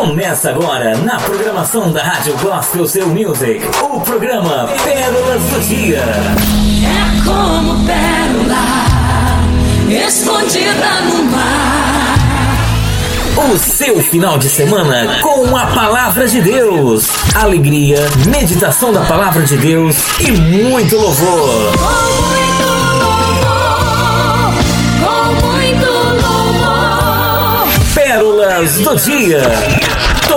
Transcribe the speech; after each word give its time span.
Começa 0.00 0.48
agora 0.48 0.96
na 0.96 1.20
programação 1.20 1.92
da 1.92 2.02
Rádio 2.02 2.34
Gospel 2.38 2.86
Seu 2.86 3.06
Music, 3.06 3.60
o 3.82 4.00
programa 4.00 4.66
Pérolas 4.82 5.42
do 5.42 5.60
Dia. 5.60 5.98
É 5.98 7.22
como 7.22 7.84
pérola 7.84 8.64
escondida 10.06 11.02
no 11.02 11.24
mar. 11.24 12.16
O 13.52 13.58
seu 13.58 14.00
final 14.00 14.38
de 14.38 14.48
semana 14.48 15.18
com 15.20 15.54
a 15.54 15.66
palavra 15.66 16.26
de 16.26 16.40
Deus, 16.40 17.04
alegria, 17.34 17.98
meditação 18.26 18.94
da 18.94 19.02
palavra 19.02 19.42
de 19.42 19.58
Deus 19.58 19.96
e 20.18 20.32
muito 20.32 20.96
louvor. 20.96 21.74
Pérolas 27.94 28.78
do 28.78 28.96
Dia. 28.96 29.79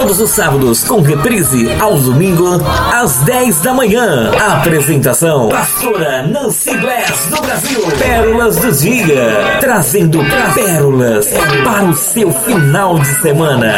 Todos 0.03 0.19
os 0.19 0.31
sábados, 0.31 0.83
com 0.83 0.99
reprise 0.99 1.71
ao 1.79 1.97
domingo, 1.97 2.61
às 2.93 3.19
10 3.19 3.61
da 3.61 3.73
manhã. 3.73 4.31
Apresentação: 4.31 5.47
Pastora 5.47 6.27
Nancy 6.27 6.75
Bless 6.75 7.29
do 7.29 7.41
Brasil. 7.41 7.79
Pérolas 7.97 8.57
do 8.57 8.69
Dia. 8.73 9.59
Trazendo 9.61 10.19
pérolas 10.53 11.29
para 11.63 11.85
o 11.85 11.93
seu 11.93 12.33
final 12.33 12.99
de 12.99 13.07
semana. 13.21 13.71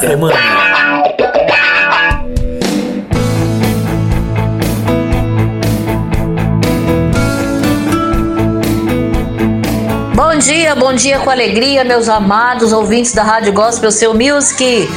semana. 0.00 0.75
Bom 10.28 10.38
dia, 10.38 10.74
bom 10.74 10.92
dia 10.92 11.20
com 11.20 11.30
alegria, 11.30 11.84
meus 11.84 12.08
amados 12.08 12.72
ouvintes 12.72 13.12
da 13.12 13.22
Rádio 13.22 13.52
Gospel 13.52 13.92
Seu 13.92 14.12
Music. 14.12 14.88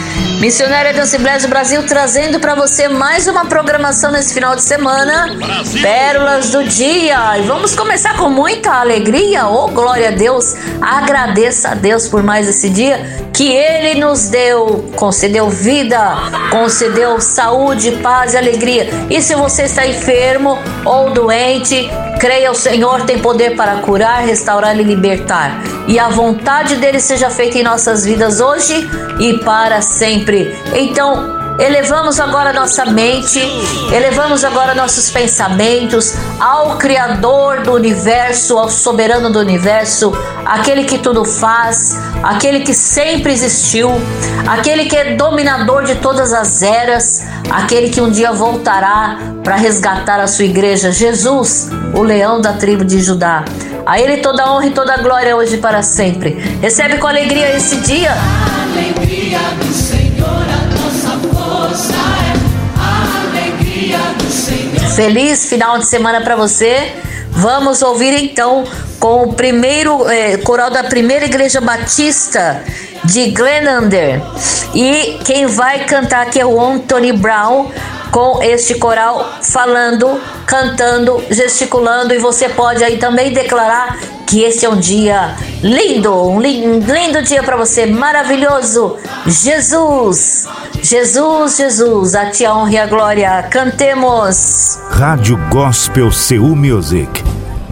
Missionária 0.41 0.91
da 0.91 1.03
Assembleia 1.03 1.39
do 1.39 1.47
Brasil 1.47 1.85
trazendo 1.85 2.39
para 2.39 2.55
você 2.55 2.87
mais 2.87 3.27
uma 3.27 3.45
programação 3.45 4.11
nesse 4.11 4.33
final 4.33 4.55
de 4.55 4.63
semana. 4.63 5.37
Pérolas 5.83 6.49
do 6.49 6.63
dia. 6.63 7.37
E 7.37 7.43
vamos 7.43 7.75
começar 7.75 8.17
com 8.17 8.27
muita 8.27 8.71
alegria. 8.71 9.47
Oh, 9.47 9.67
glória 9.67 10.07
a 10.07 10.11
Deus. 10.11 10.55
Agradeça 10.81 11.69
a 11.69 11.75
Deus 11.75 12.07
por 12.07 12.23
mais 12.23 12.47
esse 12.47 12.67
dia 12.67 13.28
que 13.39 13.55
ele 13.55 13.97
nos 14.01 14.27
deu. 14.27 14.91
Concedeu 14.97 15.49
vida, 15.49 15.97
concedeu 16.51 17.21
saúde, 17.21 17.91
paz 18.03 18.33
e 18.33 18.37
alegria. 18.37 18.89
E 19.09 19.21
se 19.21 19.33
você 19.33 19.63
está 19.63 19.87
enfermo 19.87 20.59
ou 20.83 21.11
doente, 21.11 21.89
Creia, 22.19 22.51
o 22.51 22.53
Senhor 22.53 23.05
tem 23.05 23.17
poder 23.19 23.55
para 23.55 23.77
curar, 23.77 24.25
restaurar 24.25 24.77
e 24.77 24.83
libertar. 24.83 25.61
E 25.87 25.97
a 25.97 26.09
vontade 26.09 26.75
dele 26.75 26.99
seja 26.99 27.29
feita 27.29 27.57
em 27.57 27.63
nossas 27.63 28.03
vidas 28.03 28.41
hoje 28.41 28.85
e 29.21 29.37
para 29.37 29.81
sempre. 29.81 30.53
Então, 30.75 31.38
elevamos 31.59 32.19
agora 32.19 32.53
nossa 32.53 32.85
mente, 32.85 33.39
elevamos 33.93 34.43
agora 34.45 34.73
nossos 34.73 35.09
pensamentos 35.09 36.13
ao 36.39 36.77
Criador 36.77 37.61
do 37.61 37.73
universo, 37.73 38.57
ao 38.57 38.69
soberano 38.69 39.29
do 39.29 39.39
universo, 39.39 40.13
aquele 40.45 40.85
que 40.85 40.97
tudo 40.97 41.25
faz, 41.25 41.99
aquele 42.23 42.61
que 42.61 42.73
sempre 42.73 43.33
existiu, 43.33 43.89
aquele 44.47 44.85
que 44.85 44.95
é 44.95 45.15
dominador 45.15 45.83
de 45.83 45.95
todas 45.95 46.31
as 46.31 46.61
eras, 46.61 47.21
aquele 47.51 47.89
que 47.89 47.99
um 47.99 48.09
dia 48.09 48.31
voltará 48.31 49.17
para 49.43 49.55
resgatar 49.55 50.19
a 50.19 50.27
sua 50.27 50.45
igreja, 50.45 50.91
Jesus, 50.91 51.69
o 51.93 52.01
leão 52.01 52.39
da 52.39 52.53
tribo 52.53 52.85
de 52.85 53.01
Judá. 53.01 53.43
A 53.85 53.99
ele 53.99 54.17
toda 54.17 54.51
honra 54.51 54.67
e 54.67 54.71
toda 54.71 54.97
glória 54.97 55.35
hoje 55.35 55.55
e 55.55 55.57
para 55.57 55.81
sempre. 55.81 56.31
Recebe 56.61 56.99
com 56.99 57.07
alegria 57.07 57.55
esse 57.55 57.77
dia. 57.77 58.11
Alegria 58.71 59.39
do 59.57 59.88
Feliz 64.95 65.45
final 65.45 65.79
de 65.79 65.85
semana 65.85 66.21
para 66.21 66.35
você. 66.35 66.93
Vamos 67.31 67.81
ouvir 67.81 68.13
então 68.21 68.65
com 68.99 69.23
o 69.23 69.33
primeiro 69.33 70.09
eh, 70.09 70.37
coral 70.37 70.69
da 70.69 70.83
primeira 70.83 71.25
igreja 71.25 71.61
batista 71.61 72.63
de 73.05 73.31
Glenander. 73.31 74.21
E 74.73 75.19
quem 75.23 75.45
vai 75.45 75.85
cantar 75.85 76.27
aqui 76.27 76.39
é 76.39 76.45
o 76.45 76.61
Anthony 76.61 77.13
Brown 77.13 77.71
com 78.11 78.41
este 78.41 78.75
coral 78.75 79.33
falando, 79.41 80.19
cantando, 80.45 81.23
gesticulando 81.29 82.13
e 82.13 82.17
você 82.19 82.49
pode 82.49 82.83
aí 82.83 82.97
também 82.97 83.31
declarar 83.33 83.97
que 84.25 84.43
esse 84.43 84.65
é 84.65 84.69
um 84.69 84.77
dia 84.77 85.35
lindo, 85.63 86.13
um 86.13 86.39
lin- 86.39 86.79
lindo 86.79 87.21
dia 87.23 87.41
para 87.41 87.57
você, 87.57 87.85
maravilhoso. 87.87 88.95
Jesus, 89.25 90.47
Jesus, 90.83 91.57
Jesus, 91.57 92.15
a 92.15 92.29
ti 92.29 92.45
a 92.45 92.53
honra 92.55 92.71
e 92.71 92.77
a 92.77 92.85
glória. 92.85 93.43
Cantemos. 93.49 94.79
Rádio 94.91 95.37
Gospel 95.49 96.11
Seu 96.11 96.43
Music. 96.43 97.23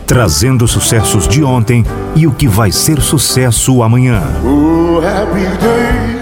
Trazendo 0.08 0.68
sucessos 0.68 1.28
de 1.28 1.44
ontem 1.44 1.86
e 2.16 2.26
o 2.26 2.32
que 2.32 2.48
vai 2.48 2.72
ser 2.72 3.02
sucesso 3.02 3.84
amanhã. 3.84 4.24
Oh, 4.44 4.98
happy 5.00 5.42
day. 5.58 6.17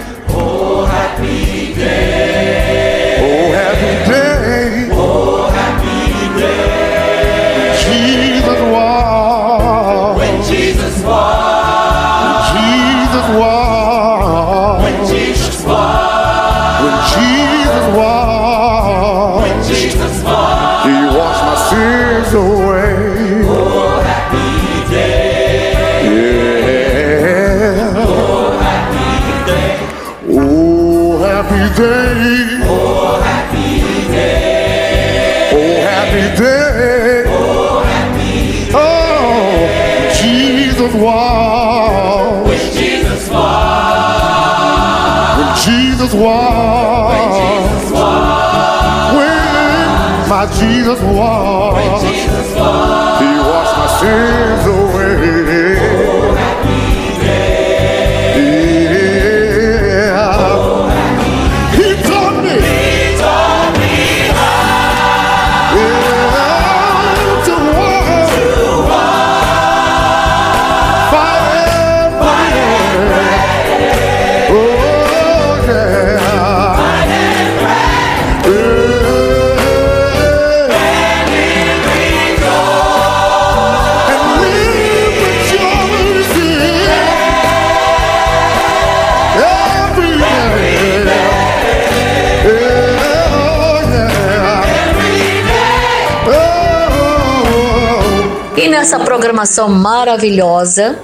Programação 99.36 99.68
maravilhosa, 99.68 100.98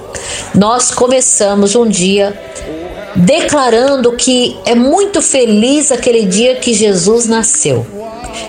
nós 0.55 0.89
começamos 0.89 1.75
um 1.75 1.87
dia 1.87 2.35
declarando 3.15 4.13
que 4.13 4.57
é 4.65 4.73
muito 4.73 5.21
feliz 5.21 5.91
aquele 5.91 6.25
dia 6.25 6.55
que 6.55 6.73
Jesus 6.73 7.27
nasceu. 7.27 7.85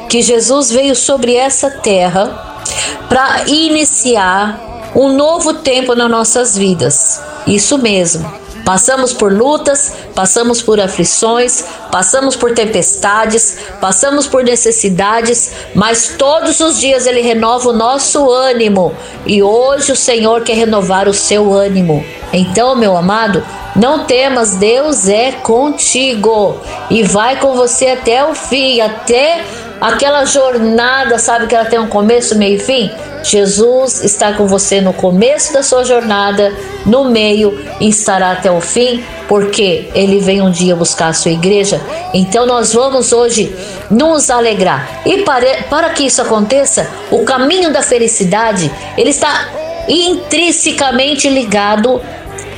Que 0.08 0.22
Jesus 0.22 0.70
veio 0.70 0.96
sobre 0.96 1.34
essa 1.34 1.70
terra 1.70 2.62
para 3.10 3.44
iniciar 3.46 4.90
um 4.94 5.12
novo 5.12 5.52
tempo 5.54 5.94
nas 5.94 6.10
nossas 6.10 6.56
vidas. 6.56 7.20
Isso 7.46 7.76
mesmo. 7.76 8.43
Passamos 8.64 9.12
por 9.12 9.32
lutas, 9.32 9.92
passamos 10.14 10.62
por 10.62 10.80
aflições, 10.80 11.64
passamos 11.92 12.34
por 12.34 12.54
tempestades, 12.54 13.58
passamos 13.80 14.26
por 14.26 14.42
necessidades, 14.42 15.52
mas 15.74 16.14
todos 16.16 16.60
os 16.60 16.80
dias 16.80 17.06
Ele 17.06 17.20
renova 17.20 17.68
o 17.68 17.74
nosso 17.74 18.30
ânimo 18.30 18.94
e 19.26 19.42
hoje 19.42 19.92
o 19.92 19.96
Senhor 19.96 20.42
quer 20.42 20.54
renovar 20.56 21.08
o 21.08 21.14
seu 21.14 21.52
ânimo. 21.52 22.04
Então, 22.32 22.74
meu 22.74 22.96
amado, 22.96 23.44
não 23.76 24.04
temas, 24.04 24.56
Deus 24.56 25.08
é 25.08 25.32
contigo 25.32 26.60
e 26.88 27.02
vai 27.02 27.38
com 27.38 27.54
você 27.54 27.88
até 27.88 28.24
o 28.24 28.34
fim, 28.34 28.80
até 28.80 29.44
aquela 29.80 30.24
jornada, 30.24 31.18
sabe 31.18 31.46
que 31.46 31.54
ela 31.54 31.64
tem 31.64 31.78
um 31.78 31.88
começo, 31.88 32.36
meio 32.36 32.56
e 32.56 32.58
fim? 32.58 32.90
Jesus 33.22 34.04
está 34.04 34.34
com 34.34 34.46
você 34.46 34.82
no 34.82 34.92
começo 34.92 35.52
da 35.52 35.62
sua 35.62 35.82
jornada, 35.82 36.52
no 36.84 37.06
meio 37.06 37.58
e 37.80 37.88
estará 37.88 38.32
até 38.32 38.50
o 38.50 38.60
fim, 38.60 39.02
porque 39.26 39.88
ele 39.94 40.18
vem 40.18 40.42
um 40.42 40.50
dia 40.50 40.76
buscar 40.76 41.08
a 41.08 41.12
sua 41.14 41.30
igreja. 41.30 41.80
Então 42.12 42.44
nós 42.44 42.74
vamos 42.74 43.12
hoje 43.12 43.54
nos 43.90 44.28
alegrar. 44.28 45.00
E 45.06 45.22
para, 45.22 45.62
para 45.70 45.90
que 45.90 46.04
isso 46.04 46.20
aconteça, 46.20 46.86
o 47.10 47.24
caminho 47.24 47.72
da 47.72 47.82
felicidade, 47.82 48.70
ele 48.96 49.10
está 49.10 49.48
intrinsecamente 49.88 51.28
ligado 51.28 52.00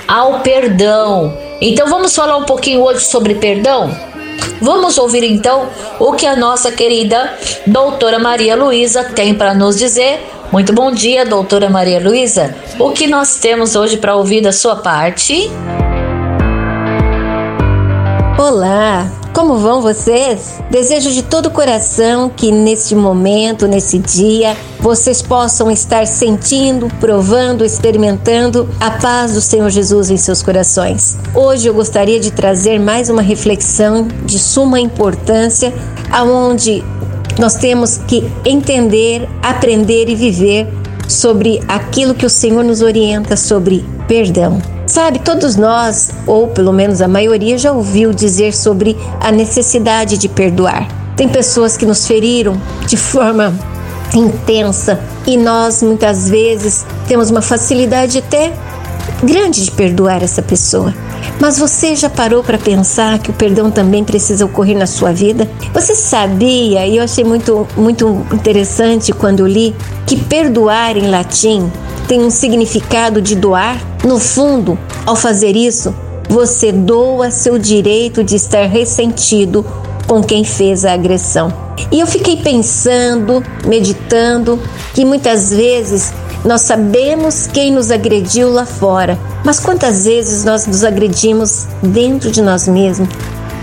ao 0.09 0.41
perdão. 0.41 1.37
Então 1.61 1.89
vamos 1.89 2.15
falar 2.15 2.37
um 2.37 2.45
pouquinho 2.45 2.83
hoje 2.83 3.05
sobre 3.05 3.37
perdão? 3.37 3.97
Vamos 4.61 4.99
ouvir 4.99 5.25
então 5.25 5.69
o 5.99 6.13
que 6.13 6.27
a 6.27 6.37
nossa 6.37 6.73
querida 6.73 7.35
doutora 7.67 8.19
Maria 8.19 8.57
Luísa 8.57 9.05
tem 9.05 9.35
para 9.35 9.55
nos 9.55 9.79
dizer 9.79 10.21
muito 10.53 10.73
bom 10.73 10.93
dia, 10.93 11.25
doutora 11.27 11.69
Maria 11.69 12.01
Luísa. 12.01 12.55
O 12.79 12.91
que 12.93 13.07
nós 13.07 13.37
temos 13.37 13.75
hoje 13.75 13.97
para 13.97 14.15
ouvir 14.15 14.41
da 14.41 14.53
sua 14.53 14.77
parte? 14.77 15.51
Olá, 18.39 19.11
como 19.33 19.57
vão 19.57 19.81
vocês? 19.81 20.61
Desejo 20.71 21.11
de 21.11 21.23
todo 21.23 21.47
o 21.47 21.51
coração 21.51 22.29
que 22.29 22.53
neste 22.53 22.95
momento, 22.95 23.67
nesse 23.67 23.99
dia, 23.99 24.55
vocês 24.79 25.23
possam 25.23 25.71
estar 25.71 26.07
sentindo, 26.07 26.87
provando, 27.01 27.65
experimentando 27.65 28.69
a 28.79 28.91
paz 28.91 29.33
do 29.33 29.41
Senhor 29.41 29.71
Jesus 29.71 30.11
em 30.11 30.19
seus 30.19 30.43
corações. 30.43 31.17
Hoje 31.35 31.67
eu 31.67 31.73
gostaria 31.73 32.21
de 32.21 32.31
trazer 32.31 32.79
mais 32.79 33.09
uma 33.09 33.23
reflexão 33.23 34.07
de 34.27 34.39
suma 34.39 34.79
importância, 34.79 35.73
aonde 36.13 36.85
nós 37.39 37.55
temos 37.55 37.97
que 37.97 38.31
entender, 38.45 39.27
aprender 39.43 40.11
e 40.11 40.15
viver 40.15 40.69
sobre 41.09 41.63
aquilo 41.67 42.15
que 42.15 42.27
o 42.27 42.31
Senhor 42.31 42.63
nos 42.63 42.83
orienta 42.83 43.35
sobre 43.35 43.83
perdão. 44.07 44.76
Sabe, 44.97 45.19
todos 45.19 45.57
nós, 45.57 46.11
ou 46.27 46.49
pelo 46.49 46.73
menos 46.73 47.03
a 47.03 47.07
maioria, 47.07 47.59
já 47.59 47.71
ouviu 47.71 48.15
dizer 48.15 48.55
sobre 48.55 48.97
a 49.21 49.31
necessidade 49.31 50.17
de 50.17 50.27
perdoar. 50.27 50.89
Tem 51.15 51.29
pessoas 51.29 51.77
que 51.77 51.85
nos 51.85 52.07
feriram 52.07 52.59
de 52.87 52.97
forma 52.97 53.55
intensa 54.15 54.99
e 55.27 55.37
nós 55.37 55.83
muitas 55.83 56.31
vezes 56.31 56.87
temos 57.07 57.29
uma 57.29 57.43
facilidade 57.43 58.17
até 58.17 58.55
grande 59.23 59.67
de 59.67 59.71
perdoar 59.71 60.23
essa 60.23 60.41
pessoa. 60.41 60.95
Mas 61.39 61.59
você 61.59 61.95
já 61.95 62.09
parou 62.09 62.43
para 62.43 62.57
pensar 62.57 63.19
que 63.19 63.31
o 63.31 63.35
perdão 63.35 63.71
também 63.71 64.03
precisa 64.03 64.47
ocorrer 64.47 64.79
na 64.79 64.87
sua 64.87 65.13
vida? 65.13 65.47
Você 65.75 65.95
sabia, 65.95 66.87
e 66.87 66.97
eu 66.97 67.05
achei 67.05 67.23
muito, 67.23 67.69
muito 67.77 68.27
interessante 68.33 69.13
quando 69.13 69.47
li, 69.47 69.77
que 70.07 70.17
perdoar 70.17 70.97
em 70.97 71.11
latim 71.11 71.71
tem 72.09 72.25
um 72.25 72.31
significado 72.31 73.21
de 73.21 73.37
doar? 73.37 73.77
No 74.07 74.21
fundo, 74.21 74.79
ao 75.05 75.17
fazer 75.17 75.57
isso, 75.57 75.93
você 76.29 76.71
doa 76.71 77.29
seu 77.33 77.59
direito 77.59 78.23
de 78.23 78.37
estar 78.37 78.65
ressentido 78.67 79.67
com 80.07 80.23
quem 80.23 80.45
fez 80.45 80.85
a 80.85 80.93
agressão. 80.93 81.53
E 81.91 81.99
eu 81.99 82.07
fiquei 82.07 82.37
pensando, 82.37 83.43
meditando, 83.67 84.61
que 84.95 85.05
muitas 85.05 85.51
vezes 85.51 86.13
nós 86.45 86.61
sabemos 86.61 87.49
quem 87.49 87.73
nos 87.73 87.91
agrediu 87.91 88.49
lá 88.49 88.65
fora, 88.65 89.19
mas 89.45 89.59
quantas 89.59 90.05
vezes 90.05 90.45
nós 90.45 90.69
nos 90.69 90.85
agredimos 90.85 91.67
dentro 91.83 92.31
de 92.31 92.41
nós 92.41 92.69
mesmos, 92.69 93.09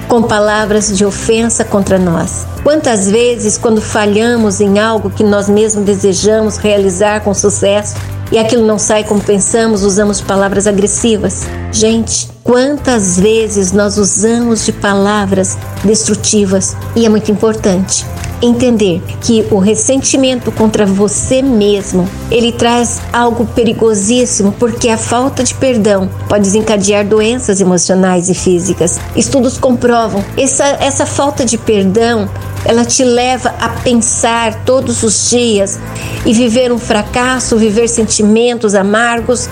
com 0.10 0.24
palavras 0.24 0.94
de 0.98 1.06
ofensa 1.06 1.64
contra 1.64 1.98
nós? 1.98 2.46
Quantas 2.64 3.10
vezes, 3.10 3.58
quando 3.58 3.82
falhamos 3.82 4.60
em 4.60 4.78
algo 4.78 5.10
que 5.10 5.24
nós 5.24 5.48
mesmos 5.48 5.86
desejamos 5.86 6.58
realizar 6.58 7.22
com 7.22 7.34
sucesso 7.34 7.96
e 8.32 8.38
aquilo 8.38 8.66
não 8.66 8.80
sai 8.80 9.04
como 9.04 9.22
pensamos, 9.22 9.84
usamos 9.84 10.22
palavras 10.22 10.68
agressivas? 10.68 11.44
Gente, 11.72 12.30
quantas 12.44 13.20
vezes 13.20 13.72
nós 13.72 13.98
usamos 13.98 14.66
de 14.66 14.72
palavras 14.72 15.58
destrutivas? 15.84 16.76
E 16.96 17.06
é 17.06 17.10
muito 17.10 17.32
importante 17.32 18.06
entender 18.44 19.02
que 19.22 19.46
o 19.50 19.58
ressentimento 19.58 20.52
contra 20.52 20.86
você 20.86 21.42
mesmo, 21.42 22.08
ele 22.30 22.52
traz 22.52 23.02
algo 23.12 23.46
perigosíssimo, 23.46 24.54
porque 24.60 24.90
a 24.90 24.98
falta 24.98 25.44
de 25.44 25.56
perdão 25.56 26.10
pode 26.28 26.44
desencadear 26.44 27.08
doenças 27.08 27.62
emocionais 27.62 28.30
e 28.30 28.34
físicas. 28.34 29.00
Estudos 29.16 29.58
comprovam 29.58 30.24
essa 30.38 30.64
essa 30.80 31.06
falta 31.06 31.46
de 31.46 31.58
perdão 31.58 32.30
ela 32.66 32.86
te 32.86 33.04
leva 33.04 33.54
a 33.60 33.70
pensar 33.70 34.64
todos 34.64 35.04
os 35.04 35.30
dias 35.30 35.78
e 36.26 36.34
viver 36.34 36.72
um 36.72 36.80
fracasso, 36.80 37.58
viver 37.58 37.90
sentimentos 37.90 38.74
amargos, 38.74 39.50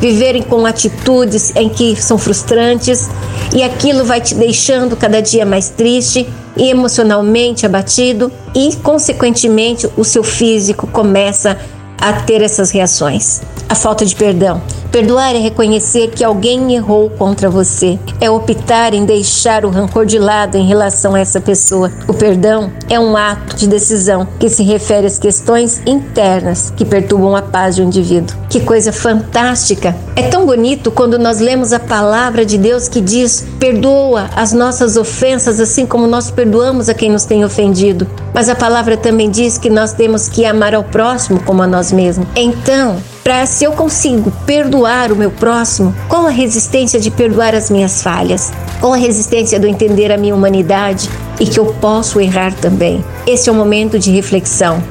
viverem 0.00 0.42
com 0.42 0.64
atitudes 0.64 1.54
em 1.54 1.68
que 1.68 1.94
são 2.00 2.16
frustrantes 2.16 3.08
e 3.54 3.62
aquilo 3.62 4.04
vai 4.04 4.20
te 4.20 4.34
deixando 4.34 4.96
cada 4.96 5.20
dia 5.20 5.44
mais 5.44 5.68
triste 5.68 6.26
emocionalmente 6.56 7.66
abatido 7.66 8.30
e 8.54 8.74
consequentemente 8.76 9.88
o 9.96 10.04
seu 10.04 10.22
físico 10.22 10.86
começa 10.86 11.58
a 11.98 12.12
ter 12.12 12.42
essas 12.42 12.70
reações. 12.70 13.42
A 13.68 13.74
falta 13.74 14.04
de 14.04 14.14
perdão. 14.14 14.62
Perdoar 14.94 15.34
é 15.34 15.40
reconhecer 15.40 16.12
que 16.12 16.22
alguém 16.22 16.72
errou 16.72 17.10
contra 17.10 17.50
você, 17.50 17.98
é 18.20 18.30
optar 18.30 18.94
em 18.94 19.04
deixar 19.04 19.64
o 19.64 19.68
rancor 19.68 20.06
de 20.06 20.20
lado 20.20 20.56
em 20.56 20.68
relação 20.68 21.16
a 21.16 21.18
essa 21.18 21.40
pessoa. 21.40 21.90
O 22.06 22.14
perdão 22.14 22.72
é 22.88 23.00
um 23.00 23.16
ato 23.16 23.56
de 23.56 23.66
decisão 23.66 24.24
que 24.38 24.48
se 24.48 24.62
refere 24.62 25.08
às 25.08 25.18
questões 25.18 25.82
internas 25.84 26.72
que 26.76 26.84
perturbam 26.84 27.34
a 27.34 27.42
paz 27.42 27.74
de 27.74 27.82
um 27.82 27.86
indivíduo. 27.86 28.36
Que 28.48 28.60
coisa 28.60 28.92
fantástica! 28.92 29.96
É 30.14 30.28
tão 30.28 30.46
bonito 30.46 30.92
quando 30.92 31.18
nós 31.18 31.40
lemos 31.40 31.72
a 31.72 31.80
palavra 31.80 32.46
de 32.46 32.56
Deus 32.56 32.86
que 32.86 33.00
diz: 33.00 33.44
perdoa 33.58 34.30
as 34.36 34.52
nossas 34.52 34.96
ofensas 34.96 35.58
assim 35.58 35.86
como 35.86 36.06
nós 36.06 36.30
perdoamos 36.30 36.88
a 36.88 36.94
quem 36.94 37.10
nos 37.10 37.24
tem 37.24 37.44
ofendido. 37.44 38.06
Mas 38.32 38.48
a 38.48 38.54
palavra 38.54 38.96
também 38.96 39.28
diz 39.28 39.58
que 39.58 39.68
nós 39.68 39.92
temos 39.92 40.28
que 40.28 40.46
amar 40.46 40.72
ao 40.72 40.84
próximo 40.84 41.42
como 41.42 41.64
a 41.64 41.66
nós 41.66 41.90
mesmos. 41.90 42.28
Então, 42.36 43.02
para 43.24 43.46
se 43.46 43.64
eu 43.64 43.72
consigo 43.72 44.30
perdoar 44.44 45.10
o 45.10 45.16
meu 45.16 45.30
próximo, 45.30 45.94
qual 46.08 46.26
a 46.26 46.30
resistência 46.30 47.00
de 47.00 47.10
perdoar 47.10 47.54
as 47.54 47.70
minhas 47.70 48.02
falhas? 48.02 48.52
Qual 48.78 48.92
a 48.92 48.98
resistência 48.98 49.56
eu 49.56 49.66
entender 49.66 50.12
a 50.12 50.18
minha 50.18 50.34
humanidade 50.34 51.08
e 51.40 51.46
que 51.46 51.58
eu 51.58 51.64
posso 51.80 52.20
errar 52.20 52.52
também? 52.52 53.02
Esse 53.26 53.48
é 53.48 53.52
o 53.52 53.54
momento 53.54 53.98
de 53.98 54.10
reflexão. 54.10 54.82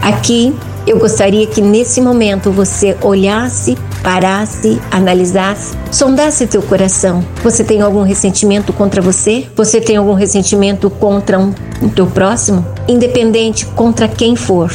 Aqui 0.00 0.56
eu 0.86 0.98
gostaria 0.98 1.46
que 1.46 1.60
nesse 1.60 2.00
momento 2.00 2.50
você 2.50 2.96
olhasse, 3.02 3.76
parasse, 4.02 4.80
analisasse, 4.90 5.76
sondasse 5.92 6.46
teu 6.46 6.62
coração. 6.62 7.22
Você 7.44 7.62
tem 7.62 7.82
algum 7.82 8.02
ressentimento 8.02 8.72
contra 8.72 9.02
você? 9.02 9.46
Você 9.54 9.78
tem 9.78 9.96
algum 9.98 10.14
ressentimento 10.14 10.88
contra 10.88 11.38
um, 11.38 11.52
um 11.82 11.90
teu 11.90 12.06
próximo? 12.06 12.64
Independente 12.88 13.66
contra 13.66 14.08
quem 14.08 14.36
for, 14.36 14.72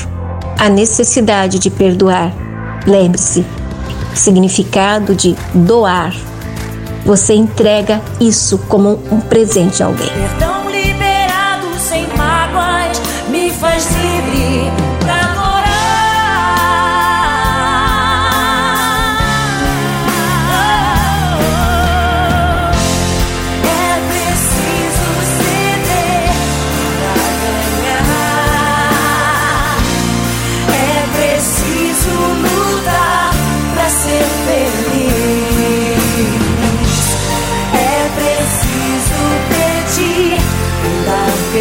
a 0.60 0.70
necessidade 0.70 1.58
de 1.58 1.72
perdoar 1.72 2.32
Lembre-se, 2.86 3.46
significado 4.14 5.16
de 5.16 5.36
doar. 5.54 6.14
Você 7.06 7.34
entrega 7.34 8.02
isso 8.20 8.58
como 8.70 9.00
um 9.12 9.20
presente 9.20 9.84
a 9.84 9.88
alguém. 9.88 10.53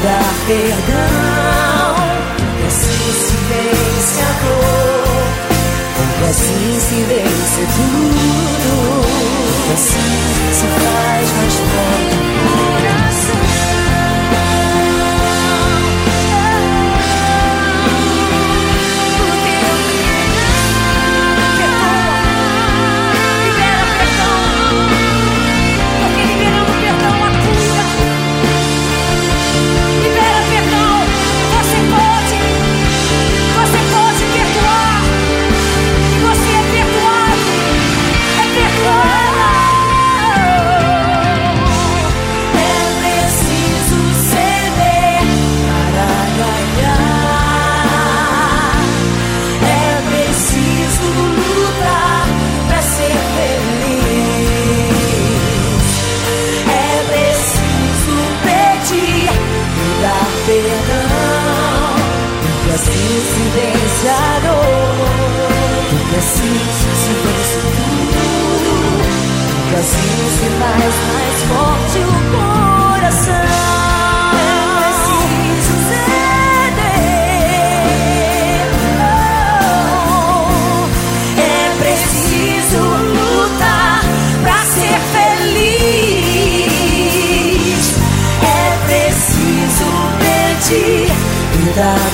Dar 0.02 0.34
perdão. 0.46 1.94
E 2.58 2.66
assim 2.66 3.12
se 3.12 3.36
vence 3.48 4.20
a 4.20 4.32
dor. 4.42 5.30
E 6.20 6.24
assim 6.28 6.80
se 6.80 6.98
vence 7.04 7.62
tudo. 7.76 8.72
E 9.68 9.72
assim 9.72 10.12
se 10.52 10.66
faz 10.66 11.32
mais 11.32 11.54
forte 11.54 12.09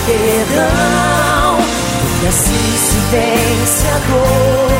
perdão. 0.06 1.58
Porque 2.00 2.26
assim 2.28 2.72
se 2.78 2.98
vence 3.10 3.86
a 3.88 3.98
dor. 4.08 4.70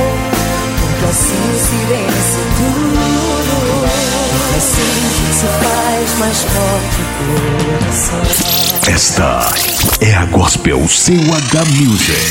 Porque 0.80 1.04
assim 1.10 1.46
se 1.58 1.76
vence 1.86 2.40
tudo. 2.56 3.56
Porque 4.30 4.56
assim 4.56 4.96
se 5.32 5.46
faz 5.64 6.08
mais 6.18 6.38
forte 6.42 6.98
o 7.02 7.34
coração. 7.64 8.22
Esta 8.88 9.50
é 10.00 10.14
a 10.14 10.24
Gospel 10.26 10.78
CUH 10.78 11.64
Music. 11.74 12.22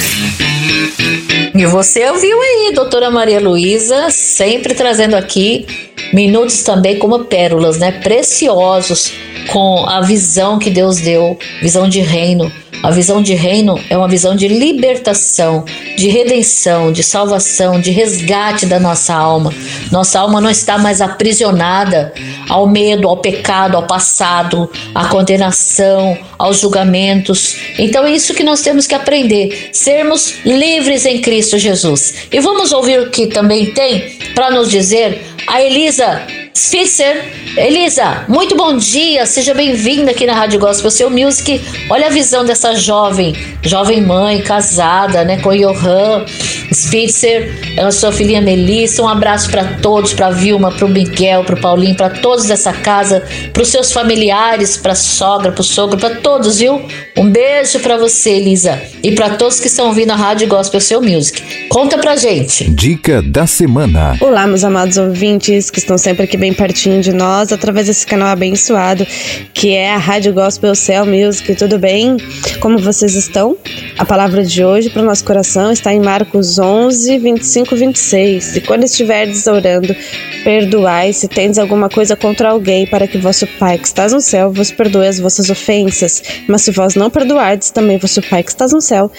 E 1.54 1.66
você 1.66 2.10
ouviu 2.10 2.42
aí, 2.42 2.72
doutora 2.74 3.12
Maria 3.12 3.40
Luísa, 3.40 4.10
sempre 4.10 4.74
trazendo 4.74 5.16
aqui 5.16 5.66
minutos 6.14 6.64
também 6.64 6.98
como 6.98 7.25
pérolas, 7.25 7.78
né? 7.78 7.92
Preciosos 7.92 9.12
com 9.52 9.86
a 9.88 10.02
visão 10.02 10.58
que 10.58 10.70
Deus 10.70 10.98
deu, 10.98 11.38
visão 11.62 11.88
de 11.88 12.00
reino. 12.00 12.52
A 12.84 12.91
visão 12.91 13.22
de 13.22 13.34
reino 13.34 13.79
é 13.89 13.98
uma 13.98 14.08
visão 14.08 14.36
de 14.36 14.48
libertação, 14.48 15.65
de 15.98 16.08
redenção, 16.08 16.91
de 16.91 17.03
salvação, 17.03 17.79
de 17.79 17.91
resgate 17.91 18.65
da 18.65 18.79
nossa 18.79 19.13
alma. 19.13 19.53
Nossa 19.91 20.20
alma 20.20 20.39
não 20.39 20.50
está 20.50 20.77
mais 20.77 21.01
aprisionada 21.01 22.13
ao 22.50 22.67
medo, 22.67 23.08
ao 23.08 23.17
pecado, 23.17 23.75
ao 23.75 23.88
passado, 23.88 24.70
à 24.94 25.05
condenação, 25.05 26.17
aos 26.38 26.60
julgamentos. 26.60 27.55
Então 27.77 28.05
é 28.05 28.12
isso 28.12 28.34
que 28.34 28.44
nós 28.44 28.62
temos 28.62 28.86
que 28.88 28.96
aprender, 28.96 29.70
sermos 29.72 30.36
livres 30.46 31.05
em 31.05 31.22
Cristo 31.22 31.58
Jesus. 31.58 32.27
E 32.32 32.39
vamos 32.39 32.72
ouvir 32.72 33.00
o 33.01 33.10
que 33.10 33.27
também 33.27 33.72
tem 33.74 34.17
para 34.36 34.51
nos 34.51 34.70
dizer 34.70 35.22
a 35.48 35.62
Elisa 35.62 36.45
Spitzer. 36.57 37.33
Elisa, 37.57 38.25
muito 38.29 38.55
bom 38.55 38.77
dia, 38.77 39.25
seja 39.25 39.53
bem-vinda 39.53 40.12
aqui 40.12 40.25
na 40.25 40.33
Rádio 40.33 40.57
Gospel 40.57 40.89
Seu 40.89 41.09
Music. 41.09 41.62
Olha 41.89 42.07
a 42.07 42.09
visão 42.09 42.45
dessa 42.45 42.74
jovem, 42.74 43.35
jovem 43.62 44.01
mãe, 44.01 44.41
casada, 44.41 45.24
né, 45.25 45.38
com 45.39 45.51
Johan 45.51 46.25
Spitzer, 46.74 47.53
a 47.77 47.91
sua 47.91 48.12
filhinha 48.12 48.41
Melissa. 48.41 49.01
Um 49.01 49.07
abraço 49.07 49.50
para 49.51 49.63
todos, 49.81 50.13
para 50.13 50.29
Vilma, 50.29 50.71
para 50.71 50.85
o 50.85 50.89
Miguel, 50.89 51.43
para 51.43 51.55
o 51.55 51.62
Paulinho, 51.62 51.95
para 51.95 52.09
todos 52.09 52.45
dessa 52.45 52.71
casa, 52.71 53.24
para 53.51 53.62
os 53.62 53.67
seus 53.69 53.91
familiares, 53.91 54.77
para 54.77 54.95
sogra, 54.95 55.51
para 55.51 55.62
o 55.62 55.63
sogro, 55.63 55.97
para 55.97 56.15
todos, 56.15 56.59
viu? 56.59 56.81
Um 57.17 57.29
beijo 57.29 57.79
para 57.79 57.97
você, 57.97 58.31
Elisa, 58.31 58.81
e 59.03 59.13
para 59.13 59.31
todos 59.31 59.59
que 59.59 59.67
estão 59.67 59.88
ouvindo 59.88 60.12
a 60.12 60.15
Rádio 60.15 60.47
Gospel 60.47 60.81
Seu 60.81 61.01
Music. 61.01 61.67
Conta 61.69 61.97
pra 61.97 62.15
gente. 62.15 62.69
Dica 62.69 63.21
da 63.21 63.45
semana. 63.45 64.17
Olá, 64.21 64.47
meus 64.47 64.63
amados 64.63 64.97
ouvintes 64.97 65.69
que 65.69 65.79
estão 65.79 65.97
sempre 65.97 66.24
aqui 66.24 66.38
bem 66.46 66.54
pertinho 66.54 67.02
de 67.02 67.12
nós, 67.12 67.52
através 67.52 67.88
desse 67.88 68.06
canal 68.06 68.28
abençoado 68.28 69.04
que 69.52 69.74
é 69.74 69.90
a 69.90 69.98
Rádio 69.98 70.32
Gospel 70.32 70.75
Cell 70.75 71.04
Music. 71.04 71.56
Tudo 71.56 71.80
bem? 71.80 72.18
Como 72.60 72.78
vocês 72.78 73.16
estão? 73.16 73.58
A 73.98 74.06
palavra 74.06 74.44
de 74.44 74.64
hoje 74.64 74.92
para 74.92 75.02
o 75.02 75.06
nosso 75.06 75.25
coração 75.25 75.72
está 75.72 75.92
em 75.92 76.00
Marcos 76.00 76.60
11, 76.60 77.18
25 77.18 77.75
26. 77.75 78.58
E 78.58 78.62
quando 78.62 78.84
estiverdes 78.84 79.48
orando, 79.48 79.96
perdoai 80.44 81.14
se 81.14 81.28
tendes 81.28 81.58
alguma 81.58 81.90
coisa 81.90 82.16
contra 82.16 82.50
alguém, 82.50 82.86
para 82.86 83.08
que 83.08 83.18
vosso 83.18 83.48
Pai 83.58 83.80
que 83.80 83.88
estás 83.88 84.14
no 84.14 84.22
céu 84.22 84.52
vos 84.52 84.72
perdoe 84.72 85.08
as 85.08 85.20
vossas 85.20 85.50
ofensas. 85.50 86.22
Mas 86.48 86.62
se 86.62 86.70
vós 86.70 86.94
não 86.94 87.10
perdoardes, 87.10 87.72
também 87.72 87.98
vosso 87.98 88.22
Pai 88.22 88.44
que 88.44 88.52
estás 88.52 88.72
no 88.72 88.82
céu 88.82 89.12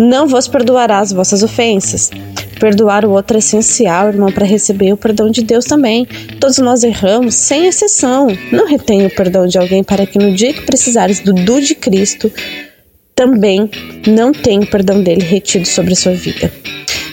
não 0.00 0.26
vos 0.26 0.48
perdoará 0.48 0.98
as 0.98 1.12
vossas 1.12 1.42
ofensas. 1.42 2.10
Perdoar 2.58 3.04
o 3.04 3.10
outro 3.10 3.36
é 3.36 3.38
essencial, 3.38 4.08
irmão, 4.08 4.32
para 4.32 4.46
receber 4.46 4.92
o 4.92 4.96
perdão 4.96 5.30
de 5.30 5.42
Deus 5.42 5.66
também. 5.66 6.06
Todos 6.40 6.58
nós 6.58 6.82
erramos, 6.82 7.34
sem 7.34 7.66
exceção. 7.66 8.26
Não 8.50 8.66
retenha 8.66 9.06
o 9.06 9.14
perdão 9.14 9.46
de 9.46 9.58
alguém 9.58 9.84
para 9.84 10.06
que 10.06 10.18
no 10.18 10.34
dia 10.34 10.52
que 10.52 10.62
precisares 10.62 11.20
do 11.20 11.32
do 11.32 11.60
de 11.60 11.74
Cristo, 11.74 12.32
também 13.14 13.70
não 14.06 14.32
tenha 14.32 14.60
o 14.60 14.66
perdão 14.66 15.02
dele 15.02 15.22
retido 15.22 15.66
sobre 15.66 15.92
a 15.92 15.96
sua 15.96 16.12
vida. 16.12 16.50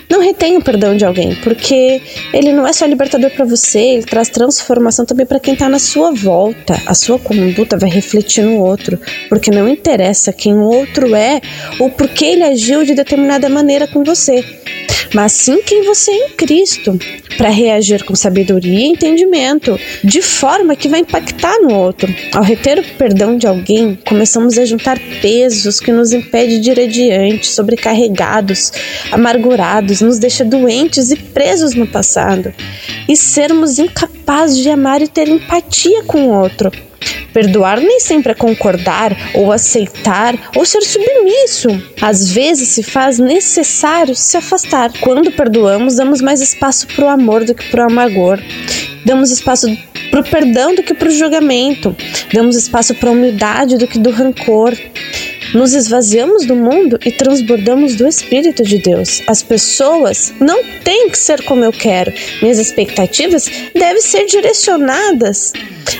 Não 0.09 0.21
retenha 0.21 0.57
o 0.57 0.63
perdão 0.63 0.95
de 0.95 1.03
alguém, 1.03 1.35
porque 1.43 2.01
ele 2.33 2.53
não 2.53 2.65
é 2.65 2.71
só 2.71 2.85
libertador 2.85 3.29
para 3.31 3.43
você, 3.43 3.79
ele 3.79 4.03
traz 4.03 4.29
transformação 4.29 5.05
também 5.05 5.25
para 5.25 5.39
quem 5.39 5.53
está 5.53 5.67
na 5.67 5.79
sua 5.79 6.11
volta. 6.13 6.81
A 6.85 6.93
sua 6.93 7.19
conduta 7.19 7.77
vai 7.77 7.89
refletir 7.89 8.43
no 8.43 8.59
outro, 8.59 8.97
porque 9.27 9.51
não 9.51 9.67
interessa 9.67 10.31
quem 10.31 10.53
o 10.53 10.63
outro 10.63 11.13
é 11.13 11.41
ou 11.77 11.89
por 11.89 12.07
que 12.07 12.23
ele 12.23 12.43
agiu 12.43 12.85
de 12.85 12.93
determinada 12.93 13.49
maneira 13.49 13.85
com 13.85 14.03
você, 14.03 14.45
mas 15.13 15.33
sim 15.33 15.61
quem 15.61 15.83
você 15.83 16.11
é 16.11 16.27
em 16.27 16.29
Cristo, 16.31 16.97
para 17.37 17.49
reagir 17.49 18.03
com 18.03 18.15
sabedoria 18.15 18.79
e 18.79 18.87
entendimento, 18.87 19.79
de 20.03 20.21
forma 20.21 20.75
que 20.75 20.87
vai 20.87 21.01
impactar 21.01 21.59
no 21.61 21.73
outro. 21.73 22.13
Ao 22.33 22.43
reter 22.43 22.79
o 22.79 22.83
perdão 22.97 23.37
de 23.37 23.47
alguém, 23.47 23.97
começamos 24.07 24.57
a 24.57 24.65
juntar 24.65 24.99
pesos 25.21 25.79
que 25.79 25.91
nos 25.91 26.13
impedem 26.13 26.59
de 26.59 26.71
ir 26.71 26.79
adiante, 26.79 27.47
sobrecarregados, 27.47 28.71
amargurados, 29.11 29.96
nos 30.01 30.19
deixa 30.19 30.43
doentes 30.43 31.11
e 31.11 31.15
presos 31.15 31.73
no 31.73 31.87
passado, 31.87 32.53
e 33.07 33.15
sermos 33.15 33.79
incapazes 33.79 34.57
de 34.57 34.69
amar 34.69 35.01
e 35.01 35.07
ter 35.07 35.27
empatia 35.27 36.03
com 36.03 36.27
o 36.27 36.41
outro. 36.41 36.71
Perdoar 37.33 37.79
nem 37.79 37.99
sempre 37.99 38.31
é 38.31 38.35
concordar 38.35 39.15
ou 39.35 39.51
aceitar 39.51 40.33
ou 40.55 40.65
ser 40.65 40.81
submisso. 40.81 41.69
Às 42.01 42.31
vezes 42.31 42.69
se 42.69 42.81
faz 42.81 43.19
necessário 43.19 44.15
se 44.15 44.35
afastar. 44.37 44.91
Quando 44.99 45.31
perdoamos, 45.31 45.97
damos 45.97 46.19
mais 46.19 46.41
espaço 46.41 46.87
para 46.87 47.05
o 47.05 47.09
amor 47.09 47.43
do 47.43 47.53
que 47.53 47.69
para 47.69 47.83
o 47.83 47.91
amargor. 47.91 48.39
Damos 49.05 49.29
espaço 49.29 49.67
para 50.09 50.21
o 50.21 50.23
perdão 50.23 50.73
do 50.73 50.81
que 50.81 50.93
para 50.93 51.09
o 51.09 51.11
julgamento. 51.11 51.95
Damos 52.33 52.55
espaço 52.55 52.95
para 52.95 53.09
a 53.09 53.13
humildade 53.13 53.77
do 53.77 53.87
que 53.87 53.99
do 53.99 54.09
rancor. 54.09 54.75
Nos 55.53 55.73
esvaziamos 55.73 56.45
do 56.45 56.55
mundo 56.55 56.99
e 57.05 57.11
transbordamos 57.11 57.95
do 57.95 58.07
Espírito 58.07 58.63
de 58.63 58.77
Deus. 58.77 59.21
As 59.27 59.41
pessoas 59.41 60.33
não 60.39 60.63
têm 60.83 61.09
que 61.09 61.17
ser 61.17 61.43
como 61.43 61.63
eu 61.63 61.71
quero. 61.71 62.13
Minhas 62.41 62.59
expectativas 62.59 63.49
devem 63.73 64.01
ser 64.01 64.25
direcionadas 64.25 65.53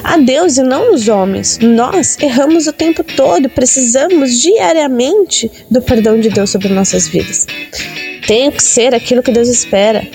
a 0.04 0.18
Deus 0.18 0.58
e 0.58 0.64
não 0.64 0.92
nos 0.92 1.08
homens. 1.08 1.60
Nós 1.62 2.18
erramos 2.20 2.68
o 2.68 2.74
tempo 2.74 3.04
todo, 3.04 3.50
precisamos 3.50 4.42
diariamente 4.42 5.52
do 5.70 5.82
perdão 5.82 6.20
de 6.20 6.30
Deus 6.30 6.50
sobre 6.50 6.70
nossas 6.70 7.08
vidas. 7.08 7.46
Tenho 8.26 8.52
que 8.52 8.62
ser 8.62 8.94
aquilo 8.94 9.24
que 9.24 9.32
Deus 9.32 9.48
espera 9.48 10.06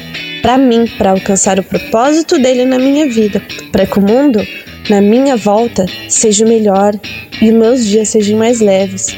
para 0.43 0.59
mim, 0.59 0.87
para 0.99 1.13
alcançar 1.13 1.59
o 1.59 1.63
propósito 1.63 2.39
dele 2.39 2.65
na 2.65 2.79
minha 2.79 3.09
vida, 3.09 3.41
para 3.71 3.87
que 3.87 3.99
o 3.99 4.03
mundo 4.03 4.45
na 4.89 5.01
minha 5.01 5.37
volta 5.37 5.87
seja 6.09 6.45
melhor 6.45 6.95
e 7.41 7.51
meus 7.51 7.85
dias 7.85 8.09
sejam 8.09 8.39
mais 8.39 8.61
leves. 8.61 9.15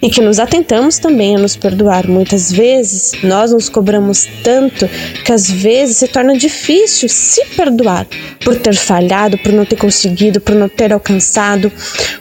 E 0.00 0.10
que 0.10 0.20
nos 0.20 0.40
atentamos 0.40 0.98
também 0.98 1.36
a 1.36 1.38
nos 1.38 1.54
perdoar. 1.54 2.08
Muitas 2.08 2.50
vezes 2.50 3.12
nós 3.22 3.52
nos 3.52 3.68
cobramos 3.68 4.26
tanto 4.42 4.88
que 5.24 5.32
às 5.32 5.48
vezes 5.48 5.98
se 5.98 6.08
torna 6.08 6.36
difícil 6.36 7.08
se 7.08 7.44
perdoar 7.54 8.04
por 8.44 8.56
ter 8.58 8.74
falhado, 8.74 9.38
por 9.38 9.52
não 9.52 9.64
ter 9.64 9.76
conseguido, 9.76 10.40
por 10.40 10.56
não 10.56 10.68
ter 10.68 10.92
alcançado, 10.92 11.70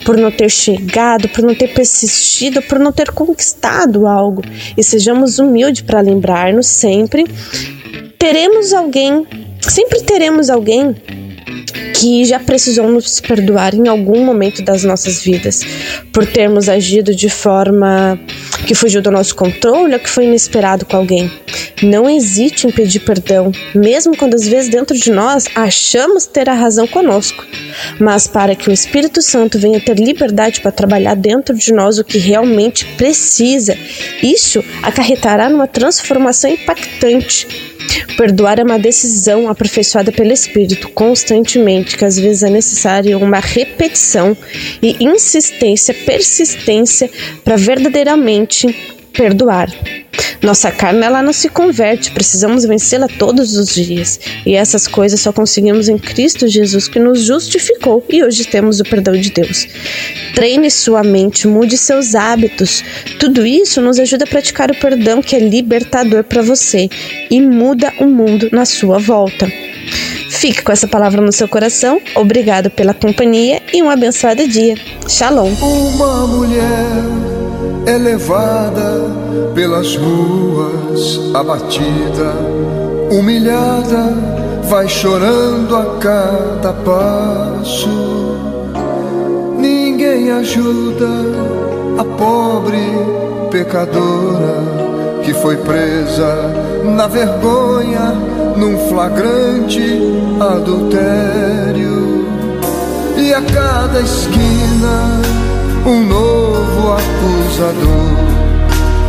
por 0.05 0.15
não 0.15 0.29
ter 0.29 0.51
chegado, 0.51 1.27
por 1.29 1.43
não 1.43 1.55
ter 1.55 1.73
persistido, 1.73 2.61
por 2.61 2.77
não 2.77 2.91
ter 2.91 3.09
conquistado 3.09 4.05
algo. 4.05 4.43
E 4.77 4.83
sejamos 4.83 5.39
humildes 5.39 5.81
para 5.81 6.01
lembrar-nos 6.01 6.67
sempre 6.67 7.25
teremos 8.19 8.71
alguém, 8.71 9.25
sempre 9.59 10.03
teremos 10.03 10.51
alguém 10.51 10.95
que 12.01 12.25
já 12.25 12.39
precisou 12.39 12.87
nos 12.87 13.19
perdoar 13.19 13.75
em 13.75 13.87
algum 13.87 14.25
momento 14.25 14.63
das 14.63 14.83
nossas 14.83 15.23
vidas 15.23 15.61
por 16.11 16.25
termos 16.25 16.67
agido 16.67 17.13
de 17.13 17.29
forma 17.29 18.19
que 18.65 18.73
fugiu 18.73 19.03
do 19.03 19.11
nosso 19.11 19.35
controle 19.35 19.93
ou 19.93 19.99
que 19.99 20.09
foi 20.09 20.25
inesperado 20.25 20.83
com 20.83 20.97
alguém. 20.97 21.31
Não 21.83 22.09
hesite 22.09 22.65
em 22.65 22.71
pedir 22.71 23.01
perdão, 23.01 23.51
mesmo 23.75 24.17
quando 24.17 24.33
às 24.33 24.47
vezes 24.47 24.71
dentro 24.71 24.97
de 24.97 25.11
nós 25.11 25.45
achamos 25.53 26.25
ter 26.25 26.49
a 26.49 26.55
razão 26.55 26.87
conosco. 26.87 27.45
Mas 27.99 28.25
para 28.25 28.55
que 28.55 28.67
o 28.67 28.73
Espírito 28.73 29.21
Santo 29.21 29.59
venha 29.59 29.79
ter 29.79 29.99
liberdade 29.99 30.59
para 30.59 30.71
trabalhar 30.71 31.13
dentro 31.13 31.55
de 31.55 31.71
nós 31.71 31.99
o 31.99 32.03
que 32.03 32.17
realmente 32.17 32.83
precisa, 32.97 33.77
isso 34.23 34.63
acarretará 34.81 35.51
numa 35.51 35.67
transformação 35.67 36.49
impactante 36.49 37.70
Perdoar 38.17 38.59
é 38.59 38.63
uma 38.63 38.79
decisão 38.79 39.49
aperfeiçoada 39.49 40.11
pelo 40.11 40.31
Espírito 40.31 40.89
constantemente, 40.89 41.97
que 41.97 42.05
às 42.05 42.17
vezes 42.17 42.43
é 42.43 42.49
necessário 42.49 43.17
uma 43.17 43.39
repetição 43.39 44.35
e 44.81 45.03
insistência, 45.03 45.93
persistência 45.93 47.09
para 47.43 47.55
verdadeiramente 47.55 48.67
perdoar. 49.13 49.69
Nossa 50.41 50.71
carne 50.71 51.05
ela 51.05 51.21
não 51.21 51.31
se 51.31 51.49
converte, 51.49 52.11
precisamos 52.11 52.65
vencê-la 52.65 53.07
todos 53.07 53.55
os 53.55 53.73
dias. 53.75 54.19
E 54.45 54.55
essas 54.55 54.87
coisas 54.87 55.19
só 55.19 55.31
conseguimos 55.31 55.87
em 55.87 55.97
Cristo 55.97 56.47
Jesus 56.47 56.87
que 56.87 56.99
nos 56.99 57.21
justificou 57.21 58.03
e 58.09 58.23
hoje 58.23 58.45
temos 58.45 58.79
o 58.79 58.83
perdão 58.83 59.13
de 59.13 59.29
Deus. 59.29 59.67
Treine 60.33 60.71
sua 60.71 61.03
mente, 61.03 61.47
mude 61.47 61.77
seus 61.77 62.15
hábitos. 62.15 62.83
Tudo 63.19 63.45
isso 63.45 63.81
nos 63.81 63.99
ajuda 63.99 64.23
a 64.25 64.27
praticar 64.27 64.71
o 64.71 64.79
perdão 64.79 65.21
que 65.21 65.35
é 65.35 65.39
libertador 65.39 66.23
para 66.23 66.41
você 66.41 66.89
e 67.29 67.39
muda 67.39 67.93
o 67.99 68.05
mundo 68.05 68.49
na 68.51 68.65
sua 68.65 68.97
volta. 68.97 69.47
Fique 70.29 70.63
com 70.63 70.71
essa 70.71 70.87
palavra 70.87 71.21
no 71.21 71.31
seu 71.31 71.47
coração. 71.47 72.01
Obrigado 72.15 72.71
pela 72.71 72.95
companhia 72.95 73.61
e 73.71 73.83
um 73.83 73.89
abençoado 73.89 74.47
dia. 74.47 74.75
Shalom. 75.07 75.51
É 77.85 77.97
levada 77.97 79.09
pelas 79.55 79.95
ruas, 79.95 81.19
abatida, 81.33 82.33
humilhada, 83.11 84.13
vai 84.69 84.87
chorando 84.87 85.75
a 85.75 85.97
cada 85.99 86.73
passo. 86.73 88.37
Ninguém 89.57 90.31
ajuda 90.31 91.09
a 91.97 92.03
pobre 92.03 92.77
pecadora 93.49 94.81
que 95.23 95.33
foi 95.33 95.57
presa 95.57 96.51
na 96.83 97.07
vergonha 97.07 98.13
num 98.57 98.77
flagrante 98.89 99.99
adultério. 100.39 102.25
E 103.17 103.33
a 103.33 103.41
cada 103.41 104.01
esquina 104.01 105.20
um 105.85 106.03
novo 106.03 106.93
acusador 106.93 108.31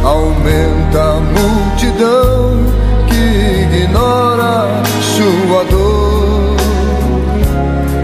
aumenta 0.05 1.01
a 1.01 1.21
multidão 1.21 2.65
que 3.09 3.77
ignora 3.77 4.83
sua 5.01 5.65
dor. 5.65 6.57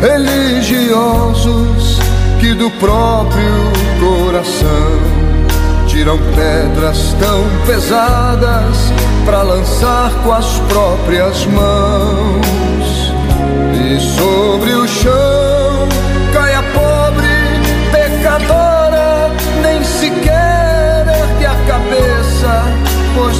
Religiosos 0.00 1.98
que 2.40 2.54
do 2.54 2.70
próprio 2.72 3.72
coração 4.00 4.98
tiram 5.86 6.18
pedras 6.36 7.16
tão 7.18 7.44
pesadas 7.66 8.92
para 9.24 9.42
lançar 9.42 10.12
com 10.22 10.32
as 10.32 10.46
próprias 10.68 11.44
mãos 11.46 13.12
e 13.74 13.98
sobre 14.00 14.72
o 14.72 14.86
chão 14.86 15.47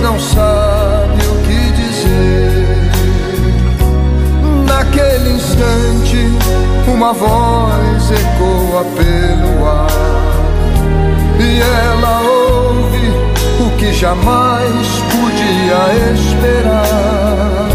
não 0.00 0.18
sabe 0.18 1.22
o 1.26 1.34
que 1.46 1.72
dizer. 1.72 2.90
Naquele 4.66 5.30
instante, 5.30 6.18
uma 6.87 7.12
voz 7.12 8.11
ecoa 8.11 8.84
pelo 8.96 9.66
ar 9.66 9.88
e 11.40 11.61
ela 11.61 12.20
ouve 12.22 13.12
o 13.61 13.76
que 13.76 13.92
jamais 13.92 14.87
podia 15.11 16.12
esperar. 16.14 17.68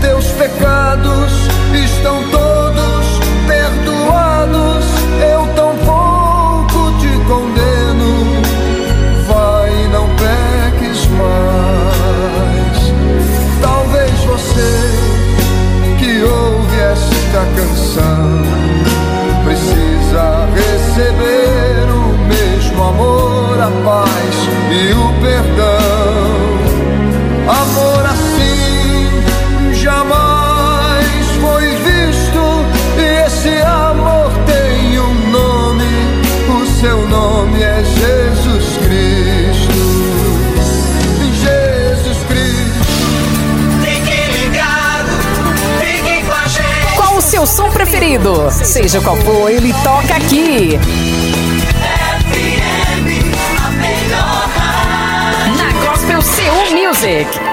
Teus 0.00 0.26
pecados 0.32 1.32
estão 1.74 2.22
Seja 48.66 49.00
qual 49.00 49.16
for, 49.18 49.48
ele 49.48 49.72
toca 49.84 50.16
aqui. 50.16 50.76
Na 55.56 55.72
Gospel 55.86 56.20
Seul 56.20 56.72
Music. 56.72 57.45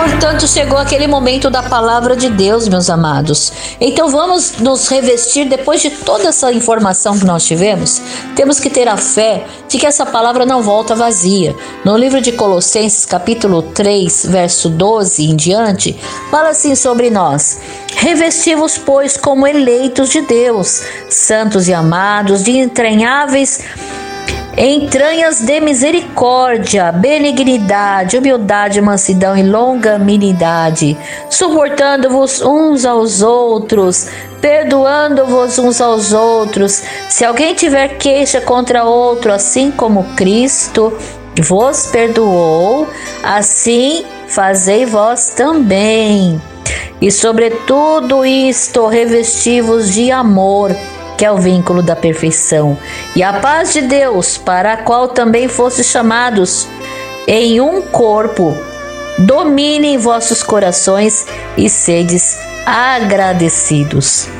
Portanto, 0.00 0.48
chegou 0.48 0.78
aquele 0.78 1.06
momento 1.06 1.50
da 1.50 1.62
palavra 1.62 2.16
de 2.16 2.30
Deus, 2.30 2.66
meus 2.66 2.88
amados. 2.88 3.52
Então 3.78 4.08
vamos 4.08 4.52
nos 4.52 4.88
revestir 4.88 5.46
depois 5.46 5.82
de 5.82 5.90
toda 5.90 6.30
essa 6.30 6.50
informação 6.50 7.18
que 7.18 7.26
nós 7.26 7.44
tivemos. 7.44 8.00
Temos 8.34 8.58
que 8.58 8.70
ter 8.70 8.88
a 8.88 8.96
fé 8.96 9.44
de 9.68 9.76
que 9.76 9.84
essa 9.84 10.06
palavra 10.06 10.46
não 10.46 10.62
volta 10.62 10.94
vazia. 10.94 11.54
No 11.84 11.98
livro 11.98 12.18
de 12.22 12.32
Colossenses, 12.32 13.04
capítulo 13.04 13.60
3, 13.60 14.24
verso 14.30 14.70
12 14.70 15.22
em 15.22 15.36
diante, 15.36 15.94
fala 16.30 16.48
assim 16.48 16.74
sobre 16.74 17.10
nós: 17.10 17.60
Revestivos, 17.96 18.78
pois, 18.78 19.18
como 19.18 19.46
eleitos 19.46 20.08
de 20.08 20.22
Deus, 20.22 20.80
santos 21.10 21.68
e 21.68 21.74
amados, 21.74 22.42
de 22.42 22.52
entranháveis 22.52 23.60
entranhas 24.56 25.40
de 25.40 25.60
misericórdia, 25.60 26.92
benignidade, 26.92 28.18
humildade, 28.18 28.80
mansidão 28.80 29.36
e 29.36 29.42
longanimidade, 29.42 30.98
suportando-vos 31.30 32.42
uns 32.42 32.84
aos 32.84 33.22
outros, 33.22 34.08
perdoando-vos 34.40 35.58
uns 35.58 35.80
aos 35.80 36.12
outros. 36.12 36.82
Se 37.08 37.24
alguém 37.24 37.54
tiver 37.54 37.96
queixa 37.96 38.40
contra 38.40 38.84
outro, 38.84 39.32
assim 39.32 39.70
como 39.70 40.04
Cristo 40.14 40.92
vos 41.40 41.86
perdoou, 41.86 42.86
assim 43.22 44.04
fazei 44.28 44.84
vós 44.84 45.32
também. 45.34 46.40
E 47.00 47.10
sobretudo 47.10 48.26
isto, 48.26 48.86
revestivos 48.86 49.90
de 49.92 50.10
amor, 50.10 50.70
que 51.20 51.24
é 51.26 51.30
o 51.30 51.36
vínculo 51.36 51.82
da 51.82 51.94
perfeição, 51.94 52.78
e 53.14 53.22
a 53.22 53.34
paz 53.34 53.74
de 53.74 53.82
Deus, 53.82 54.38
para 54.38 54.72
a 54.72 54.76
qual 54.78 55.06
também 55.06 55.48
fostes 55.48 55.84
chamados 55.84 56.66
em 57.28 57.60
um 57.60 57.82
corpo, 57.82 58.56
domine 59.18 59.98
vossos 59.98 60.42
corações 60.42 61.26
e 61.58 61.68
sedes 61.68 62.38
agradecidos. 62.64 64.30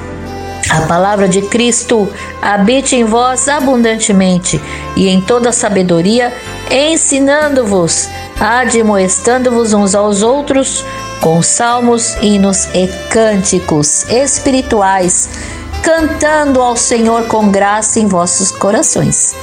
A 0.70 0.80
palavra 0.86 1.28
de 1.28 1.42
Cristo 1.42 2.08
habite 2.40 2.96
em 2.96 3.04
vós 3.04 3.46
abundantemente 3.46 4.58
e 4.96 5.06
em 5.06 5.20
toda 5.20 5.52
sabedoria, 5.52 6.32
ensinando-vos, 6.70 8.08
admoestando-vos 8.40 9.74
uns 9.74 9.94
aos 9.94 10.22
outros 10.22 10.82
com 11.20 11.42
salmos, 11.42 12.16
hinos 12.22 12.68
e 12.74 12.88
cânticos 13.10 14.08
espirituais, 14.08 15.28
cantando 15.82 16.60
ao 16.60 16.76
Senhor 16.76 17.26
com 17.26 17.50
graça 17.50 18.00
em 18.00 18.06
vossos 18.06 18.50
corações. 18.50 19.34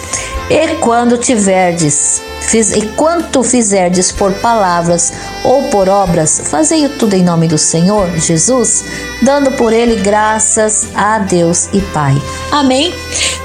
E 0.49 0.75
quando 0.75 1.17
tiverdes 1.17 2.21
Fiz, 2.47 2.71
e 2.71 2.81
quanto 2.95 3.43
fizerdes 3.43 4.09
por 4.09 4.31
palavras 4.35 5.11
ou 5.43 5.63
por 5.63 5.89
obras, 5.89 6.41
fazei 6.45 6.87
tudo 6.87 7.13
em 7.13 7.21
nome 7.21 7.45
do 7.45 7.57
Senhor 7.57 8.09
Jesus, 8.17 8.85
dando 9.21 9.51
por 9.51 9.73
ele 9.73 9.97
graças 9.97 10.87
a 10.95 11.19
Deus 11.19 11.67
e 11.73 11.81
Pai. 11.81 12.15
Amém? 12.49 12.93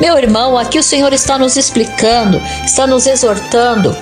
Meu 0.01 0.17
irmão, 0.17 0.57
aqui 0.57 0.79
o 0.79 0.83
Senhor 0.85 1.13
está 1.13 1.37
nos 1.37 1.57
explicando, 1.57 2.41
está 2.65 2.87
nos 2.87 3.09
exortando 3.09 3.97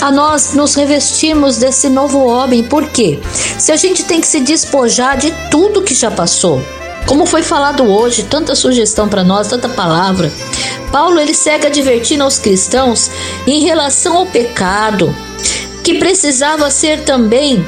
a 0.00 0.10
nós 0.10 0.54
nos 0.54 0.74
revestirmos 0.74 1.58
desse 1.58 1.90
novo 1.90 2.24
homem. 2.24 2.64
Por 2.64 2.88
quê? 2.88 3.20
Se 3.58 3.70
a 3.70 3.76
gente 3.76 4.04
tem 4.04 4.22
que 4.22 4.26
se 4.26 4.40
despojar 4.40 5.18
de 5.18 5.30
tudo 5.50 5.82
que 5.82 5.94
já 5.94 6.10
passou, 6.10 6.62
como 7.10 7.26
foi 7.26 7.42
falado 7.42 7.90
hoje, 7.90 8.22
tanta 8.22 8.54
sugestão 8.54 9.08
para 9.08 9.24
nós, 9.24 9.48
tanta 9.48 9.68
palavra. 9.68 10.32
Paulo 10.92 11.18
ele 11.18 11.34
segue 11.34 11.66
advertindo 11.66 12.22
aos 12.22 12.38
cristãos 12.38 13.10
em 13.48 13.64
relação 13.64 14.16
ao 14.16 14.26
pecado, 14.26 15.12
que 15.82 15.98
precisava 15.98 16.70
ser 16.70 17.00
também 17.02 17.66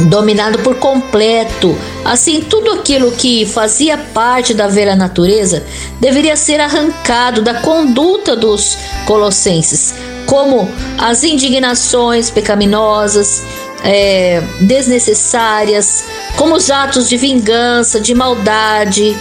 dominado 0.00 0.58
por 0.58 0.74
completo. 0.74 1.74
Assim, 2.04 2.42
tudo 2.42 2.72
aquilo 2.72 3.12
que 3.12 3.46
fazia 3.46 3.96
parte 3.96 4.52
da 4.52 4.68
velha 4.68 4.94
natureza 4.94 5.64
deveria 5.98 6.36
ser 6.36 6.60
arrancado 6.60 7.40
da 7.40 7.62
conduta 7.62 8.36
dos 8.36 8.76
colossenses, 9.06 9.94
como 10.26 10.70
as 10.98 11.24
indignações 11.24 12.28
pecaminosas, 12.28 13.42
é, 13.82 14.42
desnecessárias, 14.60 16.04
como 16.36 16.56
os 16.56 16.70
atos 16.70 17.08
de 17.08 17.16
vingança, 17.16 18.00
de 18.00 18.14
maldade, 18.14 19.16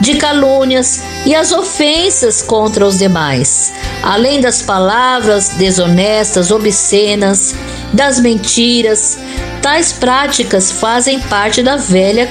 de 0.00 0.14
calúnias 0.14 1.02
e 1.26 1.34
as 1.34 1.52
ofensas 1.52 2.40
contra 2.42 2.86
os 2.86 2.98
demais, 2.98 3.72
além 4.02 4.40
das 4.40 4.62
palavras 4.62 5.50
desonestas, 5.50 6.50
obscenas, 6.50 7.54
das 7.92 8.18
mentiras. 8.18 9.18
Tais 9.60 9.92
práticas 9.92 10.72
fazem 10.72 11.20
parte 11.20 11.62
da 11.62 11.76
velha 11.76 12.28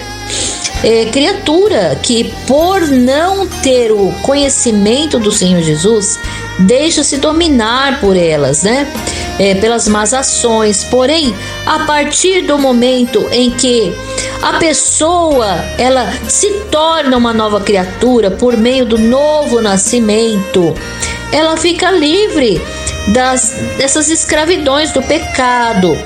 é, 0.83 1.05
criatura 1.05 1.99
que, 2.01 2.33
por 2.47 2.81
não 2.87 3.47
ter 3.47 3.91
o 3.91 4.11
conhecimento 4.21 5.19
do 5.19 5.31
Senhor 5.31 5.61
Jesus, 5.61 6.19
deixa-se 6.59 7.17
dominar 7.17 7.99
por 7.99 8.15
elas, 8.15 8.63
né? 8.63 8.91
É, 9.37 9.55
pelas 9.55 9.87
más 9.87 10.13
ações. 10.13 10.83
Porém, 10.85 11.35
a 11.65 11.79
partir 11.79 12.41
do 12.41 12.57
momento 12.57 13.27
em 13.31 13.51
que 13.51 13.93
a 14.41 14.53
pessoa 14.53 15.63
ela 15.77 16.11
se 16.27 16.49
torna 16.71 17.17
uma 17.17 17.33
nova 17.33 17.61
criatura 17.61 18.31
por 18.31 18.57
meio 18.57 18.85
do 18.85 18.97
novo 18.97 19.61
nascimento, 19.61 20.73
ela 21.31 21.55
fica 21.57 21.91
livre 21.91 22.61
das, 23.09 23.53
dessas 23.77 24.09
escravidões 24.09 24.91
do 24.91 25.01
pecado 25.01 25.97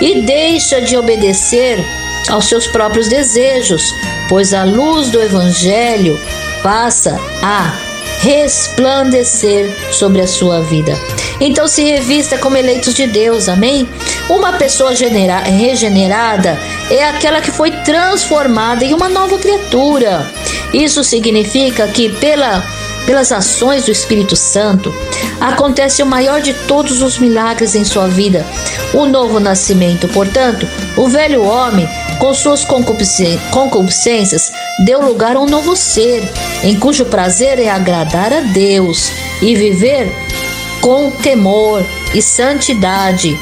e 0.00 0.22
deixa 0.22 0.80
de 0.80 0.96
obedecer 0.96 2.01
aos 2.28 2.48
seus 2.48 2.66
próprios 2.66 3.08
desejos, 3.08 3.94
pois 4.28 4.54
a 4.54 4.64
luz 4.64 5.10
do 5.10 5.20
Evangelho 5.20 6.18
passa 6.62 7.18
a 7.42 7.74
resplandecer 8.20 9.70
sobre 9.92 10.20
a 10.20 10.26
sua 10.26 10.60
vida. 10.60 10.96
Então 11.40 11.66
se 11.66 11.82
revista 11.82 12.38
como 12.38 12.56
eleitos 12.56 12.94
de 12.94 13.06
Deus, 13.06 13.48
amém? 13.48 13.88
Uma 14.28 14.52
pessoa 14.52 14.92
regenerada 14.92 16.56
é 16.88 17.04
aquela 17.04 17.40
que 17.40 17.50
foi 17.50 17.70
transformada 17.82 18.84
em 18.84 18.94
uma 18.94 19.08
nova 19.08 19.38
criatura. 19.38 20.30
Isso 20.72 21.02
significa 21.02 21.88
que 21.88 22.08
pela 22.08 22.62
pelas 23.06 23.32
ações 23.32 23.84
do 23.84 23.90
Espírito 23.90 24.36
Santo, 24.36 24.94
acontece 25.40 26.02
o 26.02 26.06
maior 26.06 26.40
de 26.40 26.54
todos 26.54 27.02
os 27.02 27.18
milagres 27.18 27.74
em 27.74 27.84
sua 27.84 28.06
vida, 28.06 28.46
o 28.94 29.06
novo 29.06 29.40
nascimento. 29.40 30.08
Portanto, 30.08 30.68
o 30.96 31.08
velho 31.08 31.42
homem, 31.44 31.88
com 32.18 32.32
suas 32.34 32.64
concupiscências, 32.64 34.52
deu 34.84 35.00
lugar 35.00 35.36
a 35.36 35.40
um 35.40 35.46
novo 35.46 35.76
ser, 35.76 36.22
em 36.62 36.78
cujo 36.78 37.04
prazer 37.06 37.58
é 37.58 37.68
agradar 37.68 38.32
a 38.32 38.40
Deus 38.40 39.10
e 39.40 39.54
viver 39.54 40.10
com 40.80 41.10
temor 41.10 41.84
e 42.14 42.20
santidade 42.20 43.38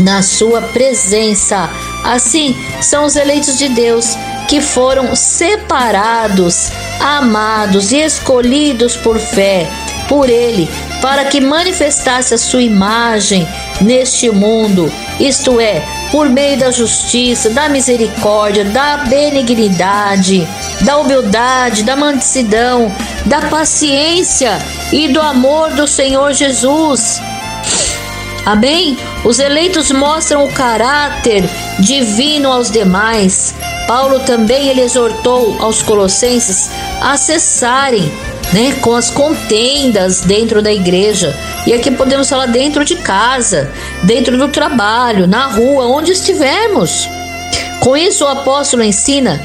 na 0.00 0.22
sua 0.22 0.62
presença. 0.62 1.70
Assim 2.04 2.56
são 2.80 3.04
os 3.04 3.16
eleitos 3.16 3.58
de 3.58 3.68
Deus 3.68 4.16
que 4.48 4.60
foram 4.60 5.14
separados, 5.14 6.70
amados 6.98 7.92
e 7.92 7.98
escolhidos 7.98 8.96
por 8.96 9.18
fé 9.18 9.68
por 10.10 10.28
Ele, 10.28 10.68
para 11.00 11.26
que 11.26 11.40
manifestasse 11.40 12.34
a 12.34 12.38
sua 12.38 12.60
imagem 12.60 13.46
neste 13.80 14.28
mundo, 14.28 14.92
isto 15.20 15.60
é, 15.60 15.84
por 16.10 16.28
meio 16.28 16.58
da 16.58 16.70
justiça, 16.70 17.50
da 17.50 17.68
misericórdia, 17.68 18.64
da 18.64 18.98
benignidade, 18.98 20.46
da 20.82 20.98
humildade, 20.98 21.84
da 21.84 21.96
mansidão, 21.96 22.92
da 23.26 23.42
paciência 23.42 24.58
e 24.92 25.08
do 25.08 25.20
amor 25.20 25.70
do 25.70 25.86
Senhor 25.86 26.32
Jesus. 26.32 27.20
Amém? 28.44 28.98
Os 29.24 29.38
eleitos 29.38 29.90
mostram 29.90 30.44
o 30.44 30.52
caráter 30.52 31.48
divino 31.78 32.50
aos 32.50 32.70
demais. 32.70 33.54
Paulo 33.86 34.20
também 34.20 34.68
ele 34.68 34.80
exortou 34.80 35.56
aos 35.60 35.82
colossenses 35.82 36.70
a 37.00 37.16
cessarem 37.16 38.10
né, 38.52 38.72
com 38.80 38.94
as 38.94 39.10
contendas 39.10 40.22
dentro 40.22 40.62
da 40.62 40.72
igreja. 40.72 41.34
E 41.66 41.72
aqui 41.72 41.90
podemos 41.90 42.28
falar 42.28 42.46
dentro 42.46 42.84
de 42.84 42.96
casa, 42.96 43.70
dentro 44.02 44.36
do 44.36 44.48
trabalho, 44.48 45.26
na 45.26 45.46
rua, 45.46 45.86
onde 45.86 46.12
estivermos. 46.12 47.08
Com 47.80 47.96
isso, 47.96 48.24
o 48.24 48.28
apóstolo 48.28 48.82
ensina 48.82 49.40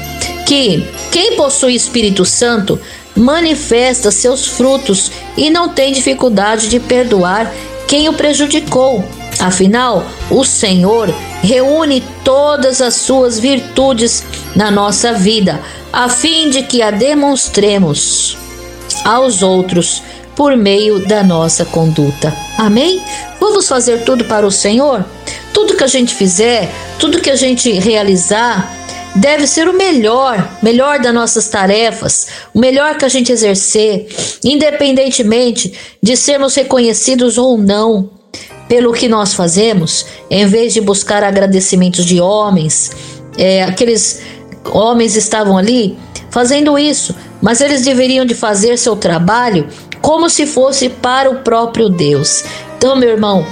que 0.46 0.86
quem 1.10 1.36
possui 1.36 1.74
Espírito 1.74 2.24
Santo 2.24 2.78
manifesta 3.14 4.10
seus 4.10 4.46
frutos 4.46 5.10
e 5.36 5.48
não 5.48 5.70
tem 5.70 5.92
dificuldade 5.92 6.68
de 6.68 6.78
perdoar 6.78 7.52
quem 7.88 8.08
o 8.08 8.12
prejudicou. 8.12 9.04
Afinal, 9.38 10.04
o 10.30 10.44
Senhor 10.44 11.14
reúne 11.42 12.02
todas 12.24 12.80
as 12.80 12.94
suas 12.94 13.38
virtudes 13.38 14.22
na 14.54 14.70
nossa 14.70 15.12
vida, 15.12 15.60
a 15.92 16.08
fim 16.08 16.50
de 16.50 16.62
que 16.62 16.82
a 16.82 16.90
demonstremos 16.90 18.36
aos 19.04 19.42
outros 19.42 20.02
por 20.34 20.56
meio 20.56 21.06
da 21.06 21.22
nossa 21.22 21.64
conduta. 21.64 22.32
Amém? 22.58 23.02
Vamos 23.40 23.66
fazer 23.66 24.04
tudo 24.04 24.24
para 24.24 24.46
o 24.46 24.50
Senhor? 24.50 25.04
Tudo 25.52 25.76
que 25.76 25.84
a 25.84 25.88
gente 25.88 26.14
fizer, 26.14 26.70
tudo 26.98 27.20
que 27.20 27.30
a 27.30 27.36
gente 27.36 27.72
realizar, 27.72 28.70
deve 29.14 29.46
ser 29.46 29.66
o 29.66 29.72
melhor, 29.72 30.58
melhor 30.62 30.98
das 30.98 31.14
nossas 31.14 31.48
tarefas, 31.48 32.28
o 32.52 32.58
melhor 32.58 32.96
que 32.98 33.04
a 33.04 33.08
gente 33.08 33.32
exercer, 33.32 34.08
independentemente 34.44 35.72
de 36.02 36.16
sermos 36.16 36.54
reconhecidos 36.54 37.38
ou 37.38 37.56
não 37.56 38.10
pelo 38.68 38.92
que 38.92 39.08
nós 39.08 39.32
fazemos, 39.32 40.06
em 40.28 40.46
vez 40.46 40.74
de 40.74 40.80
buscar 40.80 41.22
agradecimentos 41.22 42.04
de 42.04 42.20
homens, 42.20 42.90
é, 43.38 43.62
aqueles 43.62 44.20
homens 44.64 45.16
estavam 45.16 45.56
ali 45.56 45.96
fazendo 46.30 46.78
isso 46.78 47.14
mas 47.40 47.60
eles 47.60 47.82
deveriam 47.82 48.24
de 48.24 48.34
fazer 48.34 48.76
seu 48.76 48.96
trabalho 48.96 49.68
como 50.00 50.28
se 50.28 50.46
fosse 50.46 50.88
para 50.88 51.30
o 51.30 51.40
próprio 51.40 51.88
Deus. 51.88 52.44
Então, 52.76 52.96
meu 52.96 53.10
irmão, 53.10 53.46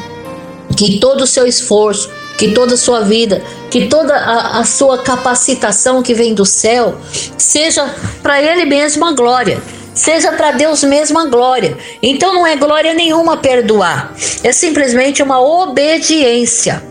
que 0.76 0.98
todo 0.98 1.22
o 1.22 1.26
seu 1.26 1.46
esforço, 1.46 2.10
que 2.38 2.52
toda 2.52 2.74
a 2.74 2.78
sua 2.78 3.00
vida, 3.00 3.42
que 3.70 3.86
toda 3.86 4.14
a, 4.14 4.60
a 4.60 4.64
sua 4.64 4.98
capacitação 4.98 6.02
que 6.02 6.14
vem 6.14 6.34
do 6.34 6.44
céu 6.44 6.96
seja 7.38 7.92
para 8.22 8.40
Ele 8.42 8.64
mesmo 8.64 9.04
a 9.04 9.12
glória. 9.12 9.60
Seja 9.94 10.32
para 10.32 10.50
Deus 10.50 10.82
mesmo 10.82 11.18
a 11.20 11.26
glória. 11.26 11.78
Então 12.02 12.34
não 12.34 12.46
é 12.46 12.56
glória 12.56 12.92
nenhuma 12.94 13.36
perdoar, 13.36 14.12
é 14.42 14.50
simplesmente 14.50 15.22
uma 15.22 15.40
obediência, 15.40 16.82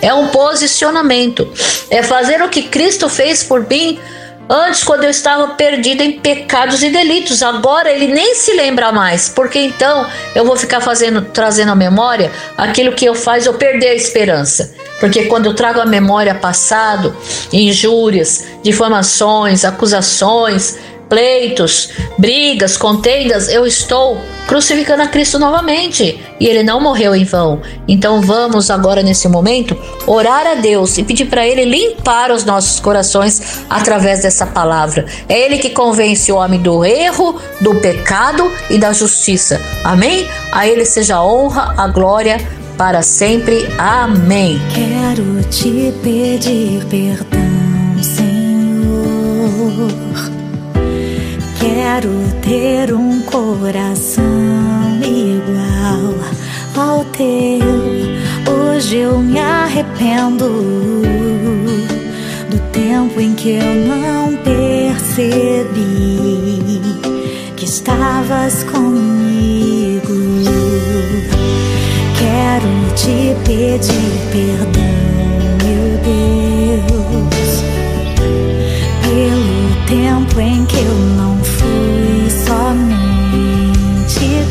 é 0.00 0.14
um 0.14 0.28
posicionamento, 0.28 1.46
é 1.90 2.02
fazer 2.02 2.40
o 2.42 2.48
que 2.48 2.62
Cristo 2.62 3.06
fez 3.08 3.42
por 3.42 3.68
mim 3.68 4.00
Antes, 4.50 4.82
quando 4.82 5.04
eu 5.04 5.10
estava 5.10 5.48
perdido 5.48 6.02
em 6.02 6.18
pecados 6.20 6.82
e 6.82 6.88
delitos, 6.88 7.42
agora 7.42 7.92
ele 7.92 8.06
nem 8.06 8.34
se 8.34 8.54
lembra 8.54 8.90
mais, 8.90 9.28
porque 9.28 9.58
então 9.58 10.06
eu 10.34 10.44
vou 10.44 10.56
ficar 10.56 10.80
fazendo, 10.80 11.20
trazendo 11.20 11.72
à 11.72 11.74
memória 11.74 12.32
aquilo 12.56 12.92
que 12.92 13.04
eu 13.04 13.14
faz 13.14 13.44
eu 13.44 13.54
perder 13.54 13.88
a 13.88 13.94
esperança. 13.94 14.74
Porque 14.98 15.24
quando 15.24 15.46
eu 15.46 15.54
trago 15.54 15.80
à 15.80 15.86
memória 15.86 16.34
passado, 16.34 17.14
injúrias, 17.52 18.46
difamações, 18.62 19.66
acusações, 19.66 20.78
pleitos, 21.08 21.90
brigas, 22.18 22.76
contendas, 22.76 23.48
eu 23.48 23.66
estou 23.66 24.20
crucificando 24.46 25.02
a 25.02 25.08
Cristo 25.08 25.38
novamente. 25.38 26.20
E 26.40 26.46
ele 26.46 26.62
não 26.62 26.80
morreu 26.80 27.14
em 27.14 27.24
vão. 27.24 27.60
Então 27.86 28.20
vamos 28.22 28.70
agora 28.70 29.02
nesse 29.02 29.28
momento 29.28 29.76
orar 30.06 30.46
a 30.46 30.54
Deus 30.54 30.96
e 30.98 31.02
pedir 31.02 31.26
para 31.26 31.46
ele 31.46 31.64
limpar 31.64 32.30
os 32.30 32.44
nossos 32.44 32.78
corações 32.80 33.62
através 33.68 34.22
dessa 34.22 34.46
palavra. 34.46 35.06
É 35.28 35.38
ele 35.38 35.58
que 35.58 35.70
convence 35.70 36.30
o 36.30 36.36
homem 36.36 36.60
do 36.60 36.84
erro, 36.84 37.40
do 37.60 37.74
pecado 37.76 38.50
e 38.70 38.78
da 38.78 38.92
justiça. 38.92 39.60
Amém? 39.84 40.26
A 40.52 40.66
ele 40.66 40.84
seja 40.84 41.16
a 41.16 41.24
honra, 41.24 41.74
a 41.76 41.88
glória 41.88 42.38
para 42.78 43.02
sempre. 43.02 43.68
Amém. 43.76 44.60
Quero 44.72 45.42
te 45.50 45.92
pedir 46.02 46.84
perdão, 46.86 48.00
Senhor. 48.00 48.38
Quero 51.90 52.12
ter 52.42 52.92
um 52.92 53.22
coração 53.22 54.22
igual 55.02 56.14
ao 56.76 57.02
teu. 57.06 57.64
Hoje 58.46 58.98
eu 58.98 59.18
me 59.20 59.38
arrependo 59.38 60.50
do 62.50 62.58
tempo 62.72 63.18
em 63.18 63.34
que 63.34 63.52
eu 63.52 63.74
não 63.86 64.36
percebi 64.36 65.70
que 67.56 67.64
estavas 67.64 68.64
comigo. 68.64 70.12
Quero 72.18 72.68
te 72.96 73.34
pedir 73.46 74.12
perdão, 74.30 74.97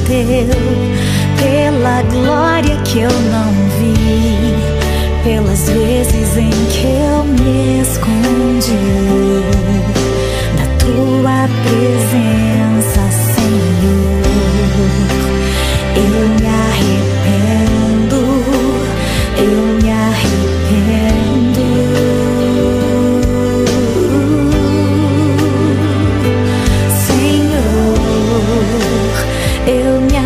teu, 0.08 0.48
pela 1.38 2.02
glória 2.04 2.78
que 2.84 3.00
eu 3.00 3.12
não 3.12 3.52
vi, 3.78 4.56
pelas 5.24 5.70
vezes 5.70 6.38
em 6.38 6.50
que 6.50 6.88
eu 6.88 7.24
me 7.26 7.82
escondi. 7.82 8.78
Da 10.56 10.66
tua 10.80 11.50
presença, 11.64 12.47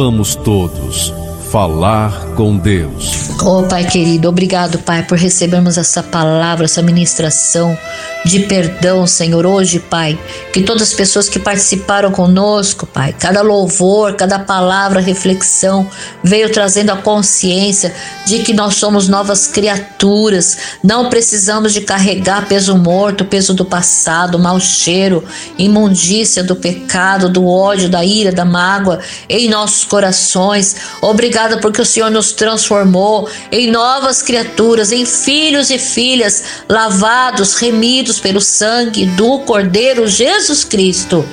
Vamos 0.00 0.36
todos 0.36 1.12
falar 1.50 2.27
com 2.38 2.56
Deus. 2.56 3.30
Oh, 3.44 3.64
Pai 3.64 3.84
querido, 3.84 4.28
obrigado, 4.28 4.78
Pai, 4.78 5.02
por 5.02 5.18
recebermos 5.18 5.76
essa 5.76 6.04
palavra, 6.04 6.66
essa 6.66 6.80
ministração 6.80 7.76
de 8.24 8.40
perdão, 8.40 9.08
Senhor. 9.08 9.44
Hoje, 9.44 9.80
Pai, 9.80 10.16
que 10.52 10.62
todas 10.62 10.82
as 10.82 10.94
pessoas 10.94 11.28
que 11.28 11.40
participaram 11.40 12.12
conosco, 12.12 12.86
Pai, 12.86 13.12
cada 13.18 13.42
louvor, 13.42 14.14
cada 14.14 14.38
palavra, 14.38 15.00
reflexão, 15.00 15.90
veio 16.22 16.52
trazendo 16.52 16.90
a 16.90 16.96
consciência 16.96 17.92
de 18.24 18.38
que 18.40 18.52
nós 18.52 18.76
somos 18.76 19.08
novas 19.08 19.48
criaturas, 19.48 20.58
não 20.80 21.08
precisamos 21.10 21.72
de 21.72 21.80
carregar 21.80 22.46
peso 22.46 22.76
morto, 22.76 23.24
peso 23.24 23.52
do 23.52 23.64
passado, 23.64 24.38
mau 24.38 24.60
cheiro, 24.60 25.24
imundícia 25.58 26.44
do 26.44 26.54
pecado, 26.54 27.28
do 27.28 27.48
ódio, 27.48 27.88
da 27.88 28.04
ira, 28.04 28.30
da 28.30 28.44
mágoa 28.44 29.00
em 29.28 29.48
nossos 29.48 29.84
corações. 29.84 30.76
Obrigada 31.00 31.58
porque 31.58 31.82
o 31.82 31.86
Senhor 31.86 32.10
nos 32.10 32.27
transformou 32.32 33.28
em 33.50 33.70
novas 33.70 34.22
criaturas, 34.22 34.92
em 34.92 35.04
filhos 35.04 35.70
e 35.70 35.78
filhas 35.78 36.42
lavados, 36.68 37.54
remidos 37.54 38.20
pelo 38.20 38.40
sangue 38.40 39.06
do 39.06 39.40
Cordeiro 39.40 40.06
Jesus 40.06 40.64
Cristo. 40.64 41.26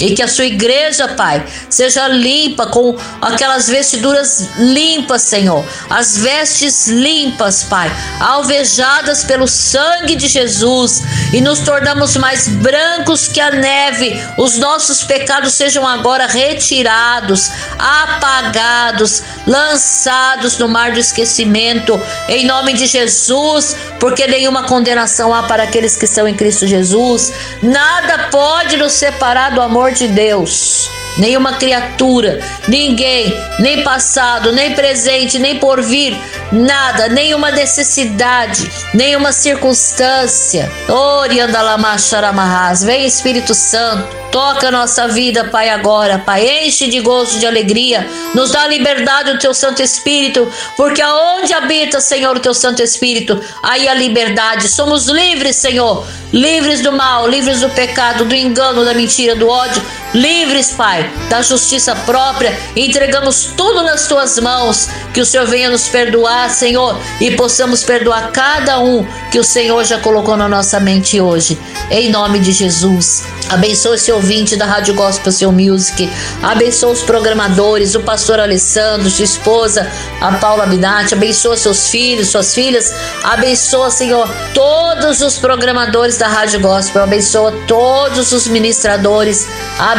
E 0.00 0.14
que 0.14 0.22
a 0.22 0.28
sua 0.28 0.44
igreja, 0.44 1.08
Pai, 1.08 1.44
seja 1.68 2.06
limpa 2.06 2.66
com 2.66 2.96
aquelas 3.20 3.68
vestiduras 3.68 4.48
limpas, 4.56 5.22
Senhor. 5.22 5.64
As 5.90 6.16
vestes 6.16 6.86
limpas, 6.86 7.64
Pai, 7.64 7.90
alvejadas 8.20 9.24
pelo 9.24 9.48
sangue 9.48 10.14
de 10.14 10.28
Jesus 10.28 11.02
e 11.32 11.40
nos 11.40 11.60
tornamos 11.60 12.16
mais 12.16 12.46
brancos 12.46 13.26
que 13.26 13.40
a 13.40 13.50
neve. 13.50 14.16
Os 14.38 14.56
nossos 14.56 15.02
pecados 15.02 15.54
sejam 15.54 15.86
agora 15.86 16.26
retirados, 16.26 17.50
apagados, 17.78 19.22
lançados 19.46 20.37
no 20.58 20.68
mar 20.68 20.92
do 20.92 21.00
esquecimento, 21.00 22.00
em 22.28 22.46
nome 22.46 22.72
de 22.72 22.86
Jesus, 22.86 23.76
porque 23.98 24.26
nenhuma 24.26 24.64
condenação 24.64 25.34
há 25.34 25.42
para 25.42 25.64
aqueles 25.64 25.96
que 25.96 26.04
estão 26.04 26.28
em 26.28 26.34
Cristo 26.34 26.66
Jesus. 26.66 27.32
Nada 27.62 28.28
pode 28.30 28.76
nos 28.76 28.92
separar 28.92 29.52
do 29.52 29.60
amor 29.60 29.92
de 29.92 30.06
Deus. 30.06 30.97
Nenhuma 31.16 31.54
criatura, 31.54 32.38
ninguém, 32.68 33.34
nem 33.58 33.82
passado, 33.82 34.52
nem 34.52 34.74
presente, 34.74 35.38
nem 35.38 35.58
por 35.58 35.82
vir, 35.82 36.16
nada, 36.52 37.08
nenhuma 37.08 37.50
necessidade, 37.50 38.70
nenhuma 38.94 39.32
circunstância. 39.32 40.70
Oriandalamasharamahas, 40.88 42.84
vem 42.84 43.04
Espírito 43.04 43.54
Santo, 43.54 44.16
toca 44.30 44.68
a 44.68 44.70
nossa 44.70 45.08
vida, 45.08 45.44
Pai, 45.44 45.68
agora, 45.68 46.18
Pai, 46.18 46.66
enche 46.66 46.86
de 46.86 47.00
gozo, 47.00 47.38
de 47.38 47.46
alegria, 47.46 48.06
nos 48.34 48.52
dá 48.52 48.66
liberdade 48.66 49.30
o 49.30 49.38
Teu 49.38 49.52
Santo 49.52 49.82
Espírito, 49.82 50.50
porque 50.76 51.02
aonde 51.02 51.52
habita, 51.52 52.00
Senhor, 52.00 52.36
o 52.36 52.40
Teu 52.40 52.54
Santo 52.54 52.82
Espírito, 52.82 53.40
aí 53.62 53.88
a 53.88 53.94
liberdade. 53.94 54.68
Somos 54.68 55.06
livres, 55.06 55.56
Senhor, 55.56 56.06
livres 56.32 56.80
do 56.80 56.92
mal, 56.92 57.28
livres 57.28 57.60
do 57.60 57.70
pecado, 57.70 58.24
do 58.24 58.34
engano, 58.34 58.84
da 58.84 58.94
mentira, 58.94 59.34
do 59.34 59.48
ódio, 59.48 59.82
livres, 60.14 60.70
Pai, 60.72 61.08
da 61.28 61.42
justiça 61.42 61.94
própria. 61.94 62.56
Entregamos 62.76 63.52
tudo 63.56 63.82
nas 63.82 64.06
Tuas 64.06 64.38
mãos, 64.38 64.88
que 65.12 65.20
o 65.20 65.26
Senhor 65.26 65.46
venha 65.46 65.70
nos 65.70 65.88
perdoar 65.88 66.50
Senhor, 66.50 66.98
e 67.20 67.30
possamos 67.32 67.84
perdoar 67.84 68.30
cada 68.32 68.78
um 68.80 69.06
que 69.30 69.38
o 69.38 69.44
Senhor 69.44 69.84
já 69.84 69.98
colocou 69.98 70.36
na 70.36 70.48
nossa 70.48 70.80
mente 70.80 71.20
hoje. 71.20 71.58
Em 71.90 72.10
nome 72.10 72.38
de 72.38 72.52
Jesus. 72.52 73.24
Abençoa 73.48 73.94
esse 73.94 74.12
ouvinte 74.12 74.56
da 74.56 74.66
Rádio 74.66 74.94
Gospel 74.94 75.32
Seu 75.32 75.50
Music. 75.50 76.10
Abençoa 76.42 76.92
os 76.92 77.02
programadores, 77.02 77.94
o 77.94 78.00
pastor 78.00 78.38
Alessandro, 78.38 79.08
sua 79.08 79.24
esposa, 79.24 79.90
a 80.20 80.32
Paula 80.32 80.66
Binatti. 80.66 81.14
Abençoa 81.14 81.56
seus 81.56 81.88
filhos, 81.88 82.28
suas 82.28 82.54
filhas. 82.54 82.92
Abençoa, 83.24 83.90
Senhor, 83.90 84.28
todos 84.52 85.22
os 85.22 85.38
programadores 85.38 86.18
da 86.18 86.28
Rádio 86.28 86.60
Gospel. 86.60 87.02
Abençoa 87.02 87.52
todos 87.66 88.32
os 88.32 88.46
ministradores. 88.46 89.46
Abençoa, 89.78 89.97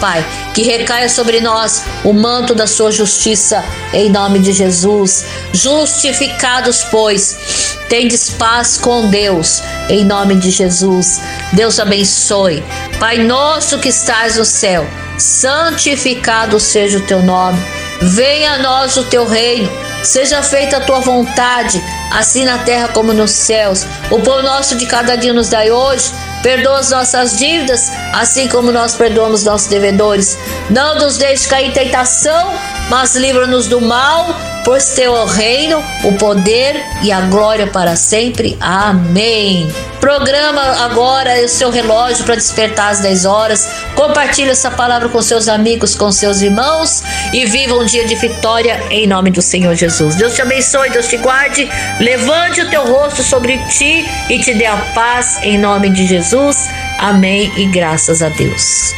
Pai, 0.00 0.24
que 0.54 0.62
recaia 0.62 1.08
sobre 1.08 1.40
nós 1.40 1.82
o 2.04 2.12
manto 2.12 2.54
da 2.54 2.66
sua 2.66 2.90
justiça, 2.90 3.64
em 3.92 4.10
nome 4.10 4.38
de 4.38 4.52
Jesus. 4.52 5.24
Justificados, 5.52 6.84
pois, 6.90 7.76
tendes 7.88 8.30
paz 8.30 8.78
com 8.78 9.08
Deus, 9.08 9.62
em 9.88 10.04
nome 10.04 10.36
de 10.36 10.50
Jesus. 10.50 11.20
Deus 11.52 11.78
abençoe. 11.78 12.64
Pai 12.98 13.18
nosso 13.18 13.78
que 13.78 13.88
estás 13.88 14.36
no 14.36 14.44
céu, 14.44 14.86
santificado 15.18 16.58
seja 16.58 16.98
o 16.98 17.02
teu 17.02 17.22
nome. 17.22 17.58
Venha 18.00 18.52
a 18.52 18.58
nós 18.58 18.96
o 18.96 19.04
teu 19.04 19.26
reino. 19.26 19.70
Seja 20.02 20.42
feita 20.42 20.76
a 20.76 20.80
tua 20.80 21.00
vontade, 21.00 21.82
assim 22.12 22.44
na 22.44 22.58
terra 22.58 22.88
como 22.88 23.12
nos 23.12 23.32
céus. 23.32 23.84
O 24.10 24.20
pão 24.20 24.42
nosso 24.42 24.76
de 24.76 24.86
cada 24.86 25.16
dia 25.16 25.32
nos 25.32 25.48
dai 25.48 25.70
hoje. 25.70 26.12
Perdoa 26.42 26.78
as 26.78 26.90
nossas 26.90 27.36
dívidas, 27.36 27.90
assim 28.12 28.48
como 28.48 28.72
nós 28.72 28.94
perdoamos 28.94 29.44
nossos 29.44 29.68
devedores. 29.68 30.38
Não 30.70 30.96
nos 30.96 31.16
deixe 31.18 31.48
cair 31.48 31.68
em 31.68 31.72
tentação, 31.72 32.52
mas 32.88 33.14
livra-nos 33.14 33.66
do 33.66 33.80
mal, 33.80 34.34
pois 34.64 34.90
teu 34.94 35.16
é 35.16 35.22
o 35.22 35.26
reino, 35.26 35.82
o 36.04 36.12
poder 36.12 36.82
e 37.02 37.10
a 37.10 37.22
glória 37.22 37.66
para 37.66 37.96
sempre. 37.96 38.56
Amém. 38.60 39.68
Programa 40.00 40.60
agora 40.84 41.44
o 41.44 41.48
seu 41.48 41.70
relógio 41.70 42.24
para 42.24 42.36
despertar 42.36 42.90
às 42.90 43.00
10 43.00 43.24
horas. 43.24 43.68
Compartilhe 43.94 44.50
essa 44.50 44.70
palavra 44.70 45.08
com 45.08 45.20
seus 45.20 45.48
amigos, 45.48 45.94
com 45.94 46.12
seus 46.12 46.40
irmãos 46.40 47.02
e 47.32 47.44
viva 47.46 47.74
um 47.74 47.84
dia 47.84 48.06
de 48.06 48.14
vitória 48.14 48.80
em 48.90 49.06
nome 49.06 49.30
do 49.30 49.42
Senhor 49.42 49.74
Jesus. 49.74 50.14
Deus 50.14 50.34
te 50.34 50.42
abençoe, 50.42 50.90
Deus 50.90 51.08
te 51.08 51.16
guarde. 51.16 51.68
Levante 51.98 52.60
o 52.60 52.70
teu 52.70 52.84
rosto 52.84 53.22
sobre 53.22 53.58
ti 53.68 54.08
e 54.30 54.38
te 54.38 54.54
dê 54.54 54.66
a 54.66 54.76
paz 54.94 55.38
em 55.42 55.58
nome 55.58 55.90
de 55.90 56.06
Jesus. 56.28 56.68
Amém 56.98 57.50
e 57.56 57.64
graças 57.66 58.20
a 58.20 58.28
Deus. 58.28 58.92